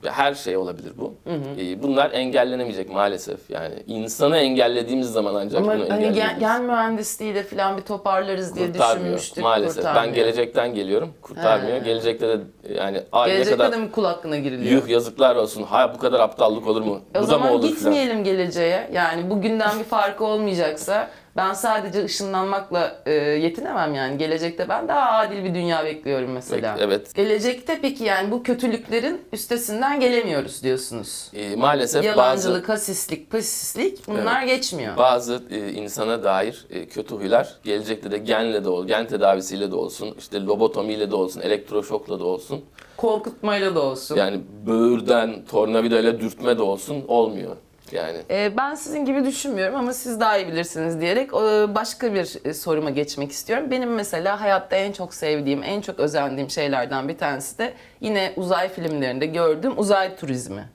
her 0.06 0.34
şey 0.34 0.58
olabilir 0.58 0.92
bu. 0.98 1.14
Ee, 1.60 1.84
bunlar 1.84 2.12
engellenemeyecek 2.12 2.90
maalesef. 2.94 3.50
Yani 3.50 3.76
insanı 3.88 4.38
engellediğimiz 4.38 5.12
zaman 5.12 5.36
ancak 5.36 5.62
Ama 5.62 5.76
bunu 5.76 5.90
hani 5.90 6.14
gen, 6.14 6.40
gen 6.40 6.64
mühendisliğiyle 6.64 7.44
falan 7.44 7.78
bir 7.78 7.82
toparlarız 7.82 8.56
diye 8.56 8.74
düşünmüştük. 8.74 9.44
maalesef. 9.44 9.78
Ben 9.78 9.84
kurtarmıyor. 9.92 10.16
gelecekten 10.16 10.74
geliyorum. 10.74 11.14
Kurtarmıyor. 11.22 11.76
He. 11.76 11.84
Gelecekte 11.86 12.28
de 12.28 12.40
yani 12.76 13.02
Gelecekte 13.26 13.58
kadar 13.58 13.72
de 13.72 13.78
mi 13.78 13.92
kul 13.92 14.06
hakkına 14.06 14.38
giriliyor? 14.38 14.82
yuh 14.82 14.88
yazıklar 14.90 15.36
olsun. 15.36 15.64
Ha 15.64 15.94
bu 15.96 15.98
kadar 16.00 16.20
aptallık 16.20 16.68
olur 16.68 16.82
mu? 16.82 17.02
E 17.16 17.20
O 17.20 17.22
bu 17.22 17.22
da 17.22 17.22
mı 17.22 17.28
zaman 17.28 17.52
olur 17.54 17.68
gitmeyelim 17.68 18.24
geleceğe. 18.24 18.90
Yani 18.94 19.30
bugünden 19.30 19.80
bir 19.80 19.84
farkı 19.84 20.26
olmayacaksa 20.26 21.10
ben 21.39 21.53
sadece 21.53 22.05
ışınlanmakla 22.05 23.01
e, 23.05 23.12
yetinemem 23.13 23.96
yani. 23.96 24.17
Gelecekte 24.17 24.69
ben 24.69 24.88
daha 24.88 25.12
adil 25.12 25.43
bir 25.43 25.55
dünya 25.55 25.86
bekliyorum 25.86 26.31
mesela. 26.31 26.77
Evet. 26.79 27.15
Gelecekte 27.15 27.79
peki 27.81 28.03
yani 28.03 28.31
bu 28.31 28.43
kötülüklerin 28.43 29.22
üstesinden 29.34 30.00
gelemiyoruz 30.00 30.63
diyorsunuz. 30.63 31.32
Ee, 31.34 31.56
maalesef 31.56 32.04
bazı 32.04 32.08
Yalancılık, 32.08 32.69
hasislik, 32.69 33.32
pasislik 33.32 34.08
bunlar 34.08 34.43
geçmiyor. 34.43 34.97
bazı 34.97 35.43
e, 35.52 35.71
insana 35.71 36.23
dair 36.23 36.65
e, 36.69 36.86
kötü 36.86 37.15
huylar 37.15 37.56
gelecekte 37.63 38.12
de 38.12 38.17
genle 38.17 38.63
de 38.63 38.69
ol, 38.69 38.88
gen 38.88 39.08
tedavisiyle 39.08 39.71
de 39.71 39.75
olsun, 39.75 40.15
işte 40.19 40.41
lobotomiyle 40.45 41.12
de 41.12 41.15
olsun, 41.15 41.41
elektroşokla 41.41 42.19
da 42.19 42.23
olsun. 42.23 42.65
Korkutmayla 42.97 43.75
da 43.75 43.82
olsun. 43.82 44.15
Yani 44.15 44.41
böğürden, 44.67 45.45
tornavidayla 45.52 46.19
dürtme 46.19 46.58
de 46.58 46.62
olsun 46.62 47.06
olmuyor. 47.08 47.56
Yani 47.91 48.17
Ee, 48.30 48.52
ben 48.58 48.75
sizin 48.75 49.06
gibi 49.06 49.25
düşünmüyorum 49.25 49.75
ama 49.75 49.93
siz 49.93 50.19
daha 50.19 50.38
iyi 50.38 50.47
bilirsiniz 50.47 51.02
diyerek 51.02 51.30
e, 51.34 51.75
başka 51.75 52.13
bir 52.13 52.45
e, 52.45 52.54
soruma 52.54 52.89
geçmek 52.89 53.32
istiyorum. 53.32 53.71
Benim 53.71 53.93
mesela 53.93 54.41
hayatta 54.41 54.75
en 54.75 54.91
çok 54.91 55.13
sevdiğim, 55.13 55.63
en 55.63 55.82
çok 55.82 55.99
özendiğim 55.99 56.49
şeylerden 56.49 57.08
bir 57.08 57.17
tanesi 57.17 57.58
de 57.58 57.73
yine 58.02 58.34
uzay 58.36 58.69
filmlerinde 58.69 59.25
gördüğüm 59.25 59.80
uzay 59.80 60.15
turizmi. 60.15 60.69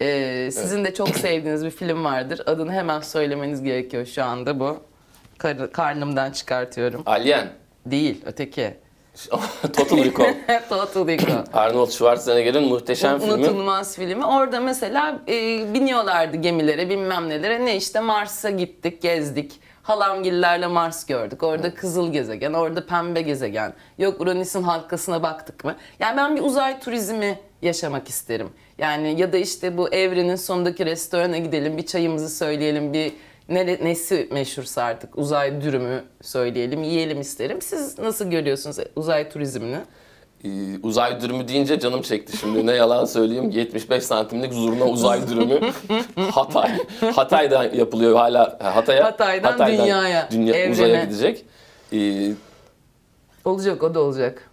Ee, 0.00 0.50
sizin 0.52 0.84
de 0.84 0.94
çok 0.94 1.08
sevdiğiniz 1.08 1.64
bir 1.64 1.70
film 1.70 2.04
vardır. 2.04 2.42
Adını 2.46 2.72
hemen 2.72 3.00
söylemeniz 3.00 3.62
gerekiyor 3.62 4.06
şu 4.06 4.24
anda 4.24 4.60
bu. 4.60 4.82
Kar- 5.38 5.72
karnımdan 5.72 6.30
çıkartıyorum. 6.30 7.02
Alien, 7.06 7.46
Değil, 7.86 8.22
öteki. 8.26 8.74
Total 9.72 10.04
Recall. 10.04 10.34
Total 10.68 11.06
Recall. 11.06 11.44
Arnold 11.52 11.90
Schwarzenegger'in 11.90 12.68
muhteşem 12.68 13.18
filmi. 13.18 13.34
Unutulmaz 13.34 13.96
filmi. 13.96 14.26
Orada 14.26 14.60
mesela 14.60 15.20
e, 15.28 15.34
biniyorlardı 15.74 16.36
gemilere 16.36 16.90
bilmem 16.90 17.28
nelere. 17.28 17.64
Ne 17.64 17.76
işte 17.76 18.00
Mars'a 18.00 18.50
gittik, 18.50 19.02
gezdik. 19.02 19.60
Halamgillerle 19.82 20.66
Mars 20.66 21.06
gördük. 21.06 21.42
Orada 21.42 21.74
kızıl 21.74 22.12
gezegen, 22.12 22.52
orada 22.52 22.86
pembe 22.86 23.22
gezegen. 23.22 23.74
Yok 23.98 24.20
Uranüs'ün 24.20 24.62
halkasına 24.62 25.22
baktık 25.22 25.64
mı? 25.64 25.76
Yani 26.00 26.16
ben 26.16 26.36
bir 26.36 26.40
uzay 26.40 26.80
turizmi 26.80 27.38
yaşamak 27.62 28.08
isterim. 28.08 28.48
Yani 28.78 29.20
ya 29.20 29.32
da 29.32 29.36
işte 29.36 29.76
bu 29.76 29.88
evrenin 29.88 30.36
sonundaki 30.36 30.86
restorana 30.86 31.38
gidelim, 31.38 31.76
bir 31.76 31.86
çayımızı 31.86 32.28
söyleyelim, 32.28 32.92
bir 32.92 33.12
ne, 33.48 33.66
nesi 33.66 34.28
meşhursa 34.32 34.82
artık 34.82 35.18
uzay 35.18 35.60
dürümü 35.60 36.04
söyleyelim, 36.22 36.82
yiyelim 36.82 37.20
isterim. 37.20 37.62
Siz 37.62 37.98
nasıl 37.98 38.30
görüyorsunuz 38.30 38.76
uzay 38.96 39.28
turizmini? 39.28 39.78
Ee, 40.44 40.48
uzay 40.82 41.20
dürümü 41.20 41.48
deyince 41.48 41.80
canım 41.80 42.02
çekti 42.02 42.36
şimdi 42.36 42.66
ne 42.66 42.72
yalan 42.72 43.04
söyleyeyim 43.04 43.50
75 43.50 44.04
santimlik 44.04 44.52
zurna 44.52 44.84
uzay 44.84 45.28
dürümü 45.28 45.60
Hatay 46.30 46.70
Hatay'da 47.14 47.64
yapılıyor 47.64 48.16
hala 48.16 48.58
Hatay'a 48.62 49.04
Hatay'dan 49.04 49.58
dünyaya, 49.68 50.28
dünya, 50.30 50.54
evrene. 50.54 50.72
uzaya 50.72 51.04
gidecek 51.04 51.44
Ee, 51.92 52.32
Olacak, 53.44 53.82
o 53.82 53.94
da 53.94 54.00
olacak. 54.00 54.50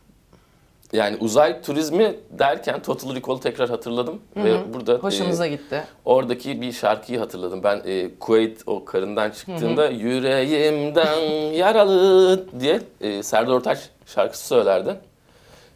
Yani 0.93 1.17
uzay 1.19 1.61
turizmi 1.61 2.15
derken 2.29 2.81
Total 2.81 3.15
Recall'u 3.15 3.39
tekrar 3.39 3.69
hatırladım 3.69 4.21
ve 4.35 4.73
burada 4.73 4.93
Hoşumuza 4.93 5.45
e, 5.45 5.49
gitti. 5.49 5.83
oradaki 6.05 6.61
bir 6.61 6.71
şarkıyı 6.71 7.19
hatırladım 7.19 7.63
ben 7.63 7.81
e, 7.85 8.09
Kuveyt 8.19 8.61
o 8.67 8.85
karından 8.85 9.29
çıktığında 9.29 9.89
yüreğimden 9.89 11.19
yaralı 11.53 12.45
diye 12.59 12.81
e, 13.01 13.23
Serdar 13.23 13.53
Ortaç 13.53 13.89
şarkısı 14.05 14.47
söylerdi. 14.47 14.97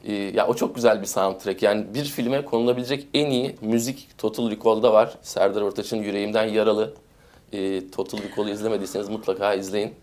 Ee, 0.07 0.13
ya 0.13 0.47
o 0.47 0.53
çok 0.53 0.75
güzel 0.75 1.01
bir 1.01 1.05
soundtrack. 1.07 1.63
Yani 1.63 1.85
bir 1.93 2.03
filme 2.03 2.45
konulabilecek 2.45 3.07
en 3.13 3.29
iyi 3.29 3.55
müzik 3.61 4.07
Total 4.17 4.51
Recall'da 4.51 4.93
var. 4.93 5.13
Serdar 5.21 5.61
Ortaç'ın 5.61 5.97
Yüreğimden 5.97 6.45
Yaralı. 6.45 6.93
Ee, 7.53 7.81
Total 7.91 8.17
Recall'u 8.17 8.49
izlemediyseniz 8.49 9.09
mutlaka 9.09 9.53
izleyin. 9.53 9.93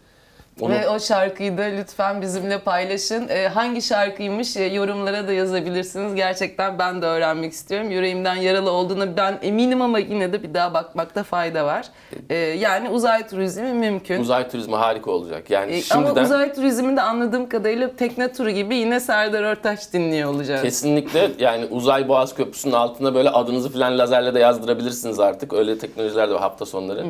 Onu 0.61 0.73
Ve 0.73 0.89
o 0.89 1.01
şarkıyı 1.01 1.59
da 1.59 1.63
lütfen 1.63 2.23
bizimle 2.23 2.59
paylaşın. 2.59 3.29
Ee, 3.29 3.49
hangi 3.49 3.83
şarkıymış 3.83 4.57
e, 4.57 4.65
yorumlara 4.65 5.29
da 5.29 5.33
yazabilirsiniz. 5.33 6.15
Gerçekten 6.15 6.79
ben 6.79 7.03
de 7.03 7.07
öğrenmek 7.07 7.53
istiyorum. 7.53 7.91
Yüreğimden 7.91 8.35
yaralı 8.35 8.71
olduğuna 8.71 9.17
ben 9.17 9.39
eminim 9.43 9.83
ama 9.83 9.99
yine 9.99 10.33
de 10.33 10.43
bir 10.43 10.55
daha 10.55 10.75
bakmakta 10.75 11.23
fayda 11.23 11.67
var. 11.67 11.87
Ee, 12.31 12.35
yani 12.37 12.89
uzay 12.89 13.27
turizmi 13.29 13.73
mümkün. 13.73 14.21
uzay 14.21 14.49
turizmi 14.51 14.77
harika 14.77 15.11
olacak. 15.11 15.51
Yani 15.51 15.73
Ee, 15.73 15.83
şimdiden 15.83 16.11
Ama 16.15 16.23
uzay 16.23 16.53
turizminde 16.55 17.03
anladığım 17.03 17.49
kadarıyla 17.49 17.97
tekne 17.97 18.33
turu 18.33 18.51
gibi 18.51 18.77
yine 18.77 19.01
Serdar 19.01 19.43
Ortaç 19.43 19.93
dinliyor 19.93 20.31
olacağız. 20.31 20.63
kesinlikle 20.63 21.31
yani 21.39 21.65
uzay 21.71 22.09
boğaz 22.09 22.35
köprüsünün 22.35 22.73
altına 22.73 23.15
böyle 23.15 23.31
adınızı 23.31 23.73
falan 23.73 23.99
lazerle 23.99 24.35
de 24.35 24.39
yazdırabilirsiniz 24.39 25.21
artık. 25.21 25.53
Öyle 25.53 25.79
teknolojiler 25.79 26.29
de 26.31 26.35
var 26.35 26.41
hafta 26.41 26.67
sonları. 26.67 27.05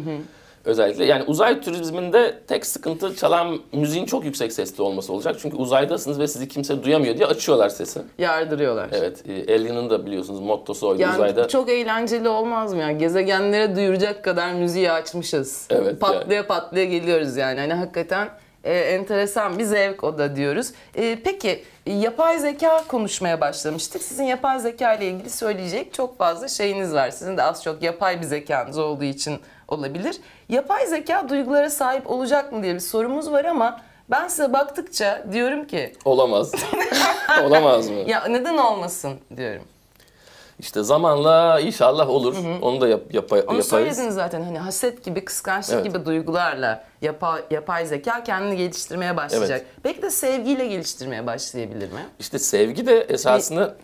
Özellikle 0.64 1.05
yani 1.05 1.25
uzay 1.27 1.61
turizminde 1.61 2.38
tek 2.48 2.66
sıkıntı 2.66 3.16
çalan 3.16 3.59
müziğin 3.72 4.07
çok 4.07 4.25
yüksek 4.25 4.53
sesli 4.53 4.83
olması 4.83 5.12
olacak. 5.12 5.37
Çünkü 5.42 5.57
uzaydasınız 5.57 6.18
ve 6.18 6.29
sizi 6.29 6.48
kimse 6.48 6.83
duyamıyor 6.85 7.16
diye 7.16 7.27
açıyorlar 7.27 7.68
sesi. 7.68 8.01
Yardırıyorlar. 8.18 8.88
Evet, 8.92 9.25
e, 9.29 9.55
Alien'ın 9.55 9.90
da 9.90 10.07
biliyorsunuz 10.07 10.40
mottosu 10.40 10.88
oydu 10.88 11.03
Yani 11.03 11.14
uzayda. 11.14 11.48
çok 11.48 11.68
eğlenceli 11.68 12.29
olmaz 12.29 12.75
mı 12.75 12.81
ya? 12.81 12.92
Gezegenlere 12.92 13.77
duyuracak 13.77 14.25
kadar 14.25 14.53
müziği 14.53 14.92
açmışız. 14.92 15.66
Evet, 15.70 16.01
Patlaya 16.01 16.46
patlaya 16.46 16.85
geliyoruz 16.85 17.37
yani. 17.37 17.61
Hani 17.61 17.75
hakikaten 17.75 18.29
e, 18.64 18.75
enteresan 18.79 19.59
bir 19.59 19.64
zevk 19.64 20.05
o 20.05 20.18
da 20.18 20.37
diyoruz. 20.37 20.70
E, 20.94 21.18
peki 21.25 21.62
yapay 21.87 22.38
zeka 22.38 22.85
konuşmaya 22.88 23.40
başlamıştık. 23.40 24.03
Sizin 24.03 24.25
yapay 24.25 24.61
zeka 24.61 24.94
ile 24.94 25.07
ilgili 25.09 25.31
söyleyecek 25.31 25.94
çok 25.94 26.18
fazla 26.18 26.48
şeyiniz 26.48 26.94
var. 26.94 27.11
Sizin 27.11 27.37
de 27.37 27.42
az 27.42 27.64
çok 27.64 27.83
yapay 27.83 28.18
bir 28.20 28.27
zekanız 28.27 28.79
olduğu 28.79 29.05
için 29.05 29.38
olabilir. 29.73 30.17
Yapay 30.49 30.87
zeka 30.87 31.29
duygulara 31.29 31.71
sahip 31.71 32.11
olacak 32.11 32.53
mı 32.53 32.63
diye 32.63 32.75
bir 32.75 32.81
sorumuz 32.81 33.33
var 33.33 33.45
ama 33.45 33.81
ben 34.11 34.29
size 34.29 34.53
baktıkça 34.53 35.25
diyorum 35.33 35.67
ki 35.67 35.93
Olamaz. 36.05 36.53
Olamaz 37.45 37.89
mı? 37.89 37.97
ya 38.07 38.25
neden 38.25 38.57
olmasın 38.59 39.13
diyorum. 39.37 39.63
İşte 40.62 40.83
zamanla 40.83 41.61
inşallah 41.61 42.09
olur. 42.11 42.37
Onu 42.62 42.81
da 42.81 42.88
yap, 42.88 43.01
yapa- 43.12 43.35
Onu 43.37 43.40
yaparız. 43.40 43.68
söylediniz 43.68 44.14
zaten 44.14 44.42
hani 44.42 44.59
haset 44.59 45.05
gibi, 45.05 45.25
kıskançlık 45.25 45.75
Evet. 45.75 45.85
gibi 45.85 46.05
duygularla 46.05 46.85
yapay, 47.03 47.42
yapay 47.51 47.87
zeka 47.87 48.25
kendini 48.25 48.57
geliştirmeye 48.57 49.16
başlayacak. 49.16 49.61
Evet. 49.64 49.85
Belki 49.85 50.03
de 50.03 50.11
sevgiyle 50.11 50.66
geliştirmeye 50.66 51.27
başlayabilir 51.27 51.92
mi? 51.92 52.01
İşte 52.18 52.38
sevgi 52.38 52.87
de 52.87 53.01
esasında 53.01 53.75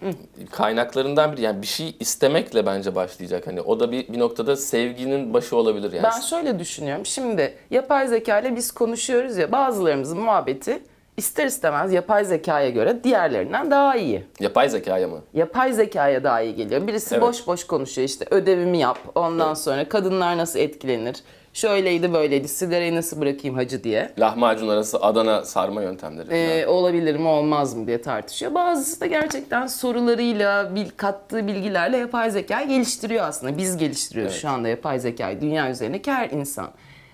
kaynaklarından 0.51 1.33
biri. 1.33 1.43
Yani 1.43 1.63
bir 1.63 1.67
şey 1.67 1.97
istemekle 2.01 2.67
bence 2.67 2.95
başlayacak. 2.95 3.47
Hani 3.47 3.61
o 3.61 3.81
da 3.81 3.93
bir, 3.93 4.09
bir 4.09 4.19
noktada 4.19 4.57
sevginin 4.57 5.35
başı 5.35 5.57
olabilir 5.57 5.93
yani. 5.93 6.03
Ben 6.03 6.21
şöyle 6.21 6.59
düşünüyorum. 6.59 7.07
Şimdi 7.07 7.55
yapay 7.71 8.09
zeka 8.09 8.39
ile 8.41 8.57
biz 8.57 8.73
konuşuyoruz 8.73 9.37
ya 9.37 9.53
bazılarımızın 9.53 10.21
muhabbeti 10.21 10.83
ister 11.19 11.47
istemez 11.47 11.93
yapay 11.93 12.25
zekaya 12.25 12.71
göre 12.71 13.05
diğerlerinden 13.05 13.71
daha 13.71 13.97
iyi. 13.97 14.25
Yapay 14.41 14.69
zekaya 14.69 15.09
mı? 15.09 15.21
Yapay 15.35 15.73
zekaya 15.73 16.25
daha 16.25 16.41
iyi 16.41 16.55
geliyor. 16.55 16.87
Birisi 16.87 17.15
Evet. 17.15 17.23
boş 17.23 17.47
boş 17.47 17.65
konuşuyor 17.67 18.09
işte 18.09 18.25
ödevimi 18.31 18.79
yap. 18.79 18.99
Ondan 19.15 19.55
sonra 19.55 19.89
kadınlar 19.89 20.37
nasıl 20.37 20.59
etkilenir? 20.59 21.17
Şöyleydi 21.53 22.13
böyleydi 22.13 22.49
sigarayı 22.49 22.95
nasıl 22.95 23.21
bırakayım 23.21 23.57
hacı 23.57 23.85
diye. 23.85 24.13
Lahmacun 24.19 24.69
arası 24.69 24.99
Adana 25.01 25.45
sarma 25.45 25.83
yöntemleri. 25.83 26.27
Ee, 26.35 26.67
olabilir 26.67 27.17
mi 27.17 27.29
olmaz 27.29 27.75
mı 27.75 27.87
diye 27.87 28.03
tartışıyor. 28.03 28.55
Bazısı 28.55 29.01
da 29.01 29.07
gerçekten 29.07 29.67
sorularıyla, 29.67 30.75
bil, 30.75 30.87
kattığı 30.97 31.47
bilgilerle 31.47 31.97
yapay 31.97 32.31
zekayı 32.31 32.69
geliştiriyor 32.69 33.25
aslında. 33.25 33.59
Biz 33.59 33.77
geliştiriyoruz 33.77 34.33
Evet. 34.33 34.43
şu 34.43 34.49
anda 34.49 34.69
yapay 34.69 34.99
zekayı 35.01 35.41
dünya 35.41 35.71
üzerindeki 35.71 36.13
her 36.13 36.31
insan. 36.31 36.69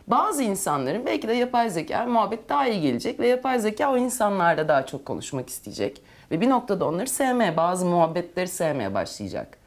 Bazı 0.07 0.43
insanların 0.43 1.07
belki 1.07 1.29
de 1.29 1.33
yapay 1.33 1.71
zeka 1.71 2.07
muhabbet 2.07 2.49
daha 2.49 2.69
iyi 2.69 2.81
gelecek 2.81 3.21
ve 3.21 3.29
yapay 3.29 3.59
zeka 3.59 3.93
o 3.93 3.97
insanlarla 3.97 4.69
daha 4.69 4.87
çok 4.87 5.07
konuşmak 5.07 5.49
isteyecek. 5.49 6.03
Ve 6.31 6.41
bir 6.41 6.51
noktada 6.51 6.85
onları 6.89 7.09
sevmeye, 7.09 7.57
bazı 7.57 7.87
muhabbetleri 7.87 8.49
sevmeye 8.49 8.95
başlayacak 8.95 9.59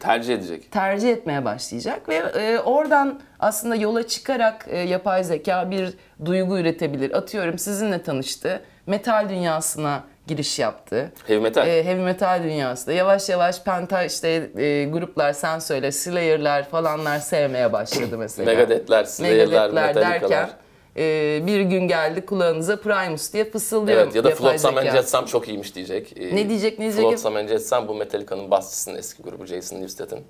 Tercih 0.00 0.34
edecek. 0.34 0.72
tercih 0.72 1.10
etmeye 1.10 1.44
başlayacak 1.44 2.08
ve 2.08 2.14
e, 2.14 2.58
oradan 2.58 3.20
aslında 3.40 3.76
yola 3.76 4.06
çıkarak 4.06 4.66
e, 4.68 4.78
yapay 4.78 5.24
zeka 5.24 5.70
bir 5.70 5.94
duygu 6.24 6.58
üretebilir. 6.58 7.16
Atıyorum 7.16 7.58
sizinle 7.58 8.02
tanıştı, 8.02 8.62
metal 8.86 9.28
dünyasına 9.28 10.02
giriş 10.26 10.58
yaptı. 10.58 11.12
Heavy 11.26 11.40
metal. 11.40 11.68
E, 11.68 11.84
heavy 11.84 12.00
metal 12.00 12.42
dünyasında 12.42 12.92
yavaş 12.94 13.28
yavaş 13.28 13.62
penta 13.62 14.04
işte 14.04 14.50
e, 14.58 14.84
gruplar 14.84 15.32
sen 15.32 15.58
söyle 15.58 15.92
Slayer'lar 15.92 16.68
falanlar 16.68 17.18
sevmeye 17.18 17.72
başladı 17.72 18.18
mesela. 18.18 18.50
Megadeth'ler, 18.56 19.04
Slayer'lar, 19.04 19.70
Megadeth'ler 19.70 20.20
derken 20.20 20.50
e, 20.96 21.42
bir 21.46 21.60
gün 21.60 21.88
geldi 21.88 22.26
kulağınıza 22.26 22.76
Primus 22.80 23.32
diye 23.32 23.50
fısıldıyor. 23.50 23.98
Evet 23.98 24.14
ya 24.14 24.24
da 24.24 24.30
Flotsam 24.30 24.76
and. 24.76 24.90
Jetsam 24.90 25.24
çok 25.24 25.48
iyiymiş 25.48 25.74
diyecek. 25.74 26.12
Ee, 26.16 26.36
Ne 26.36 26.48
diyecek, 26.48 26.78
ne 26.78 26.84
diyecek? 26.84 27.04
Flotsam 27.04 27.36
and 27.36 27.48
Jetsam 27.48 27.88
bu 27.88 27.94
Metallica'nın 27.94 28.50
basçısının 28.50 28.98
eski 28.98 29.22
grubu 29.22 29.46
Jason 29.46 29.80
Newsted'in. 29.80 30.24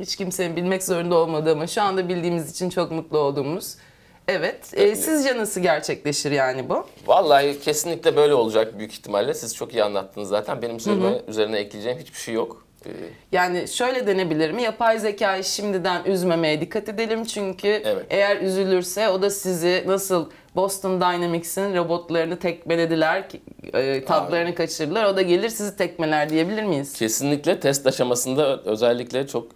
Hiç 0.00 0.16
kimsenin 0.16 0.56
bilmek 0.56 0.82
zorunda 0.82 1.14
olmadığı 1.14 1.52
ama 1.52 1.66
şu 1.66 1.82
anda 1.82 2.08
bildiğimiz 2.08 2.50
için 2.50 2.70
çok 2.70 2.90
mutlu 2.90 3.18
olduğumuz. 3.18 3.76
Evet. 4.28 4.70
E, 4.74 4.96
sizce 4.96 5.38
nasıl 5.38 5.60
gerçekleşir 5.60 6.30
yani 6.30 6.68
bu? 6.68 6.86
Vallahi 7.06 7.60
kesinlikle 7.60 8.16
böyle 8.16 8.34
olacak 8.34 8.78
büyük 8.78 8.92
ihtimalle. 8.92 9.34
Siz 9.34 9.54
çok 9.56 9.74
iyi 9.74 9.84
anlattınız 9.84 10.28
zaten. 10.28 10.62
Benim 10.62 10.80
söyleme 10.80 11.20
üzerine 11.28 11.58
ekleyeceğim 11.58 11.98
hiçbir 11.98 12.18
şey 12.18 12.34
yok. 12.34 12.64
Ee, 12.86 12.90
Yani 13.32 13.68
şöyle 13.68 14.06
denebilir 14.06 14.50
mi? 14.50 14.62
Yapay 14.62 14.98
zekayı 14.98 15.44
şimdiden 15.44 16.04
üzmemeye 16.04 16.60
dikkat 16.60 16.88
edelim 16.88 17.24
çünkü 17.24 17.68
Evet. 17.68 18.06
eğer 18.10 18.36
üzülürse 18.36 19.08
o 19.08 19.22
da 19.22 19.30
sizi 19.30 19.84
nasıl 19.86 20.30
Boston 20.56 21.00
Dynamics'in 21.00 21.76
robotlarını 21.76 22.38
tekmelediler, 22.38 23.28
e, 23.74 24.04
tatlarını 24.04 24.54
kaçırdılar. 24.54 25.04
O 25.04 25.16
da 25.16 25.22
gelir 25.22 25.48
sizi 25.48 25.76
tekmeler 25.76 26.28
diyebilir 26.28 26.62
miyiz? 26.62 26.92
kesinlikle 26.92 27.60
test 27.60 27.86
aşamasında 27.86 28.60
özellikle 28.64 29.26
çok 29.26 29.46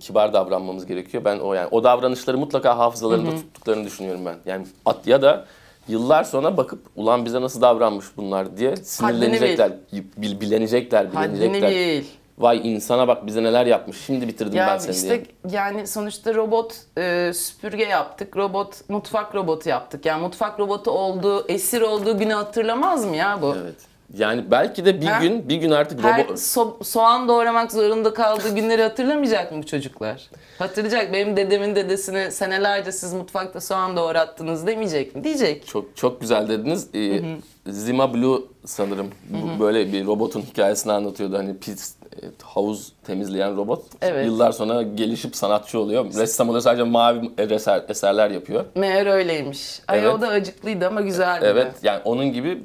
kibar 0.00 0.32
davranmamız 0.32 0.86
gerekiyor. 0.86 1.24
Ben 1.24 1.38
o 1.38 1.54
yani 1.54 1.68
o 1.70 1.84
davranışları 1.84 2.38
mutlaka 2.38 2.78
hafızalarında 2.78 3.30
tuttuklarını 3.30 3.84
düşünüyorum 3.84 4.24
ben. 4.26 4.36
Yani 4.46 4.66
at 4.86 5.06
ya 5.06 5.22
da 5.22 5.44
yıllar 5.88 6.24
sonra 6.24 6.56
bakıp 6.56 6.82
ulan 6.96 7.24
bize 7.24 7.40
nasıl 7.40 7.60
davranmış 7.60 8.06
bunlar 8.16 8.56
diye 8.56 8.76
sinirlenecekler, 8.76 9.72
bil, 10.16 10.40
bilenecekler, 10.40 11.04
Haddini 11.06 11.34
bilenecekler. 11.40 11.70
bil. 11.70 12.04
Vay 12.38 12.60
insana 12.74 13.08
bak 13.08 13.26
bize 13.26 13.42
neler 13.42 13.66
yapmış. 13.66 13.96
Şimdi 14.06 14.28
bitirdim 14.28 14.52
ben 14.58 14.68
Ya 14.68 14.78
seni 14.80 14.94
işte 14.94 15.08
diye. 15.08 15.24
yani 15.60 15.86
sonuçta 15.86 16.34
robot 16.34 16.74
e, 16.98 17.32
süpürge 17.34 17.84
yaptık, 17.84 18.36
robot 18.36 18.88
mutfak 18.88 19.34
robotu 19.34 19.68
yaptık. 19.68 20.06
Yani 20.06 20.22
mutfak 20.22 20.60
robotu 20.60 20.90
olduğu, 20.90 21.48
esir 21.48 21.80
olduğu 21.80 22.18
günü 22.18 22.32
hatırlamaz 22.32 23.04
mı 23.04 23.16
ya 23.16 23.38
bu? 23.42 23.54
Evet. 23.62 23.74
Yani 24.14 24.50
belki 24.50 24.84
de 24.84 25.00
bir 25.00 25.06
Ha? 25.06 25.20
gün 25.22 25.48
bir 25.48 25.56
gün 25.56 25.70
artık 25.70 26.02
Her 26.04 26.24
robot 26.24 26.36
so- 26.38 26.84
soğan 26.84 27.28
doğramak 27.28 27.72
zorunda 27.72 28.14
kaldığı 28.14 28.54
günleri 28.54 28.82
hatırlamayacak 28.82 29.52
mı 29.52 29.62
bu 29.62 29.66
çocuklar? 29.66 30.30
Hatırlayacak. 30.58 31.12
Benim 31.12 31.36
dedemin 31.36 31.76
dedesine 31.76 32.30
senelerce 32.30 32.92
siz 32.92 33.12
mutfakta 33.14 33.60
soğan 33.60 33.96
doğrattınız 33.96 34.66
demeyecek 34.66 35.14
mi? 35.16 35.24
Diyecek. 35.24 35.66
çok 35.66 35.96
çok 35.96 36.20
güzel 36.20 36.48
dediniz. 36.48 36.88
Ee, 36.94 37.20
Zima 37.66 38.14
Blue 38.14 38.40
sanırım 38.64 39.06
bu, 39.30 39.60
böyle 39.64 39.92
bir 39.92 40.06
robotun 40.06 40.40
hikayesini 40.40 40.92
anlatıyordu. 40.92 41.38
Hani 41.38 41.58
pis 41.58 41.94
e, 42.22 42.24
havuz 42.42 42.92
temizleyen 43.06 43.56
robot. 43.56 43.82
Evet. 44.02 44.26
Yıllar 44.26 44.52
sonra 44.52 44.82
gelişip 44.82 45.36
sanatçı 45.36 45.78
oluyor. 45.80 46.04
Ressam 46.14 46.48
oluyor 46.48 46.62
sadece 46.62 46.82
mavi 46.82 47.30
eser, 47.38 47.82
eserler 47.88 48.30
yapıyor. 48.30 48.64
Meğer 48.74 49.06
öyleymiş. 49.06 49.80
Ay 49.88 49.98
Evet. 49.98 50.12
o 50.14 50.20
da 50.20 50.28
acıklıydı 50.28 50.86
ama 50.86 51.00
güzeldi. 51.00 51.44
Evet 51.48 51.72
yani 51.82 52.00
onun 52.04 52.32
gibi 52.32 52.62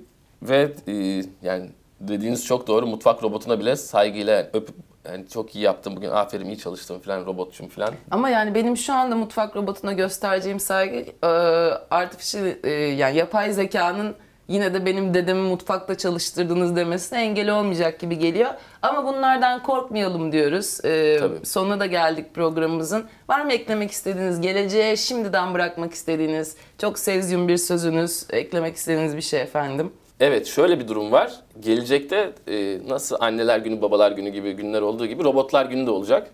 ve 0.49 0.73
e, 0.88 0.93
yani 1.41 1.69
dediğiniz 1.99 2.45
çok 2.45 2.67
doğru 2.67 2.88
mutfak 2.88 3.23
robotuna 3.23 3.60
bile 3.60 3.75
saygıyla 3.75 4.49
öpüp 4.53 4.75
yani 5.06 5.27
çok 5.27 5.56
iyi 5.56 5.63
yaptın 5.63 5.95
bugün 5.95 6.10
aferin 6.10 6.45
iyi 6.45 6.58
çalıştın 6.58 6.99
falan 6.99 7.25
robotçum 7.25 7.67
falan. 7.67 7.93
Ama 8.12 8.29
yani 8.29 8.56
benim 8.56 8.77
şu 8.77 8.93
anda 8.93 9.15
mutfak 9.15 9.56
robotuna 9.56 9.93
göstereceğim 9.93 10.60
saygı 10.60 10.95
e, 11.23 11.27
artificial 11.91 12.56
e, 12.63 12.69
yani 12.71 13.17
yapay 13.17 13.53
zekanın 13.53 14.15
yine 14.47 14.73
de 14.73 14.86
benim 14.86 15.13
dedemi 15.13 15.41
mutfakta 15.41 15.97
çalıştırdınız 15.97 16.75
demesine 16.75 17.21
engel 17.21 17.49
olmayacak 17.49 17.99
gibi 17.99 18.19
geliyor. 18.19 18.49
Ama 18.82 19.06
bunlardan 19.06 19.63
korkmayalım 19.63 20.32
diyoruz. 20.32 20.86
E, 20.86 21.17
Tabii. 21.19 21.45
sonuna 21.45 21.79
da 21.79 21.86
geldik 21.86 22.34
programımızın. 22.34 23.06
Var 23.29 23.45
mı 23.45 23.53
eklemek 23.53 23.91
istediğiniz, 23.91 24.41
geleceğe 24.41 24.95
şimdiden 24.97 25.53
bırakmak 25.53 25.93
istediğiniz, 25.93 26.56
çok 26.77 26.99
sezyum 26.99 27.47
bir 27.47 27.58
sözünüz, 27.58 28.25
eklemek 28.29 28.75
istediğiniz 28.75 29.15
bir 29.15 29.21
şey 29.21 29.41
efendim? 29.41 29.91
Evet 30.23 30.47
şöyle 30.47 30.79
bir 30.79 30.88
durum 30.88 31.12
var. 31.12 31.33
Gelecekte 31.59 32.33
e, 32.47 32.79
nasıl 32.88 33.15
anneler 33.19 33.59
günü 33.59 33.81
babalar 33.81 34.12
günü 34.12 34.29
gibi 34.29 34.53
günler 34.53 34.81
olduğu 34.81 35.05
gibi 35.05 35.23
robotlar 35.23 35.65
günü 35.65 35.86
de 35.86 35.91
olacak. 35.91 36.31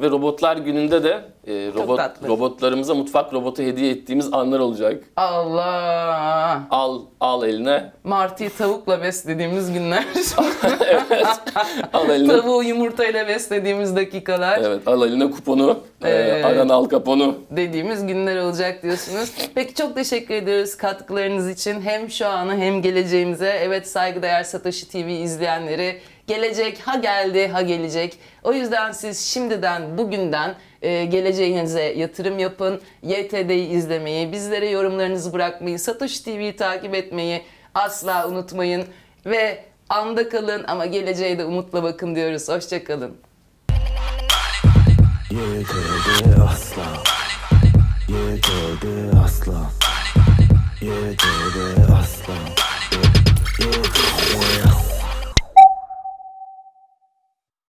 Ve 0.00 0.10
robotlar 0.10 0.56
gününde 0.56 1.04
de 1.04 1.24
e, 1.46 1.52
robot 1.74 1.96
tatlı. 1.96 2.28
robotlarımıza 2.28 2.94
mutfak 2.94 3.32
robotu 3.32 3.62
hediye 3.62 3.90
ettiğimiz 3.90 4.32
anlar 4.32 4.58
olacak. 4.60 5.04
Allah! 5.16 6.60
Al 6.70 7.00
al 7.20 7.48
eline. 7.48 7.92
Martı'yı 8.04 8.50
tavukla 8.50 9.02
beslediğimiz 9.02 9.72
günler. 9.72 10.04
Al 11.92 12.10
eline. 12.10 12.28
Tavuğu 12.40 12.62
yumurtayla 12.62 13.28
beslediğimiz 13.28 13.96
dakikalar. 13.96 14.58
evet 14.64 14.88
al 14.88 15.08
eline 15.08 15.30
kuponu. 15.30 15.78
E, 16.04 16.08
Evet. 16.10 16.44
aran 16.44 16.68
al 16.68 16.84
kaponu. 16.84 17.34
dediğimiz 17.50 18.06
günler 18.06 18.36
olacak 18.36 18.82
diyorsunuz. 18.82 19.32
Peki 19.54 19.74
çok 19.74 19.94
teşekkür 19.94 20.34
ediyoruz 20.34 20.76
katkılarınız 20.76 21.50
için. 21.50 21.80
Hem 21.80 22.10
şu 22.10 22.26
anı 22.28 22.56
hem 22.56 22.82
geleceğimize. 22.82 23.48
Evet 23.62 23.88
saygıdeğer 23.88 24.42
Satoshi 24.42 24.88
TV 24.88 24.96
izleyenleri 25.08 25.98
Gelecek 26.26 26.78
ha 26.78 26.96
geldi 26.96 27.48
ha 27.48 27.62
gelecek. 27.62 28.18
O 28.42 28.52
yüzden 28.52 28.92
siz 28.92 29.20
şimdiden 29.20 29.98
bugünden 29.98 30.54
e, 30.82 31.04
geleceğinize 31.04 31.82
yatırım 31.82 32.38
yapın. 32.38 32.80
YTD'yi 33.02 33.68
izlemeyi, 33.68 34.32
bizlere 34.32 34.68
yorumlarınızı 34.68 35.32
bırakmayı, 35.32 35.78
Satış 35.78 36.20
TV'yi 36.20 36.56
takip 36.56 36.94
etmeyi 36.94 37.42
asla 37.74 38.28
unutmayın. 38.28 38.84
Ve 39.26 39.64
anda 39.88 40.28
kalın 40.28 40.64
ama 40.68 40.86
geleceğe 40.86 41.38
de 41.38 41.44
umutla 41.44 41.82
bakın 41.82 42.14
diyoruz. 42.14 42.48
Hoşçakalın. 42.48 43.16
YTD 45.30 46.40
asla 46.50 46.86
YTD 48.08 48.84
asla 49.24 49.70
YTD 50.80 51.54
asla 51.98 52.36
YTD 53.60 53.96
asla 54.00 54.65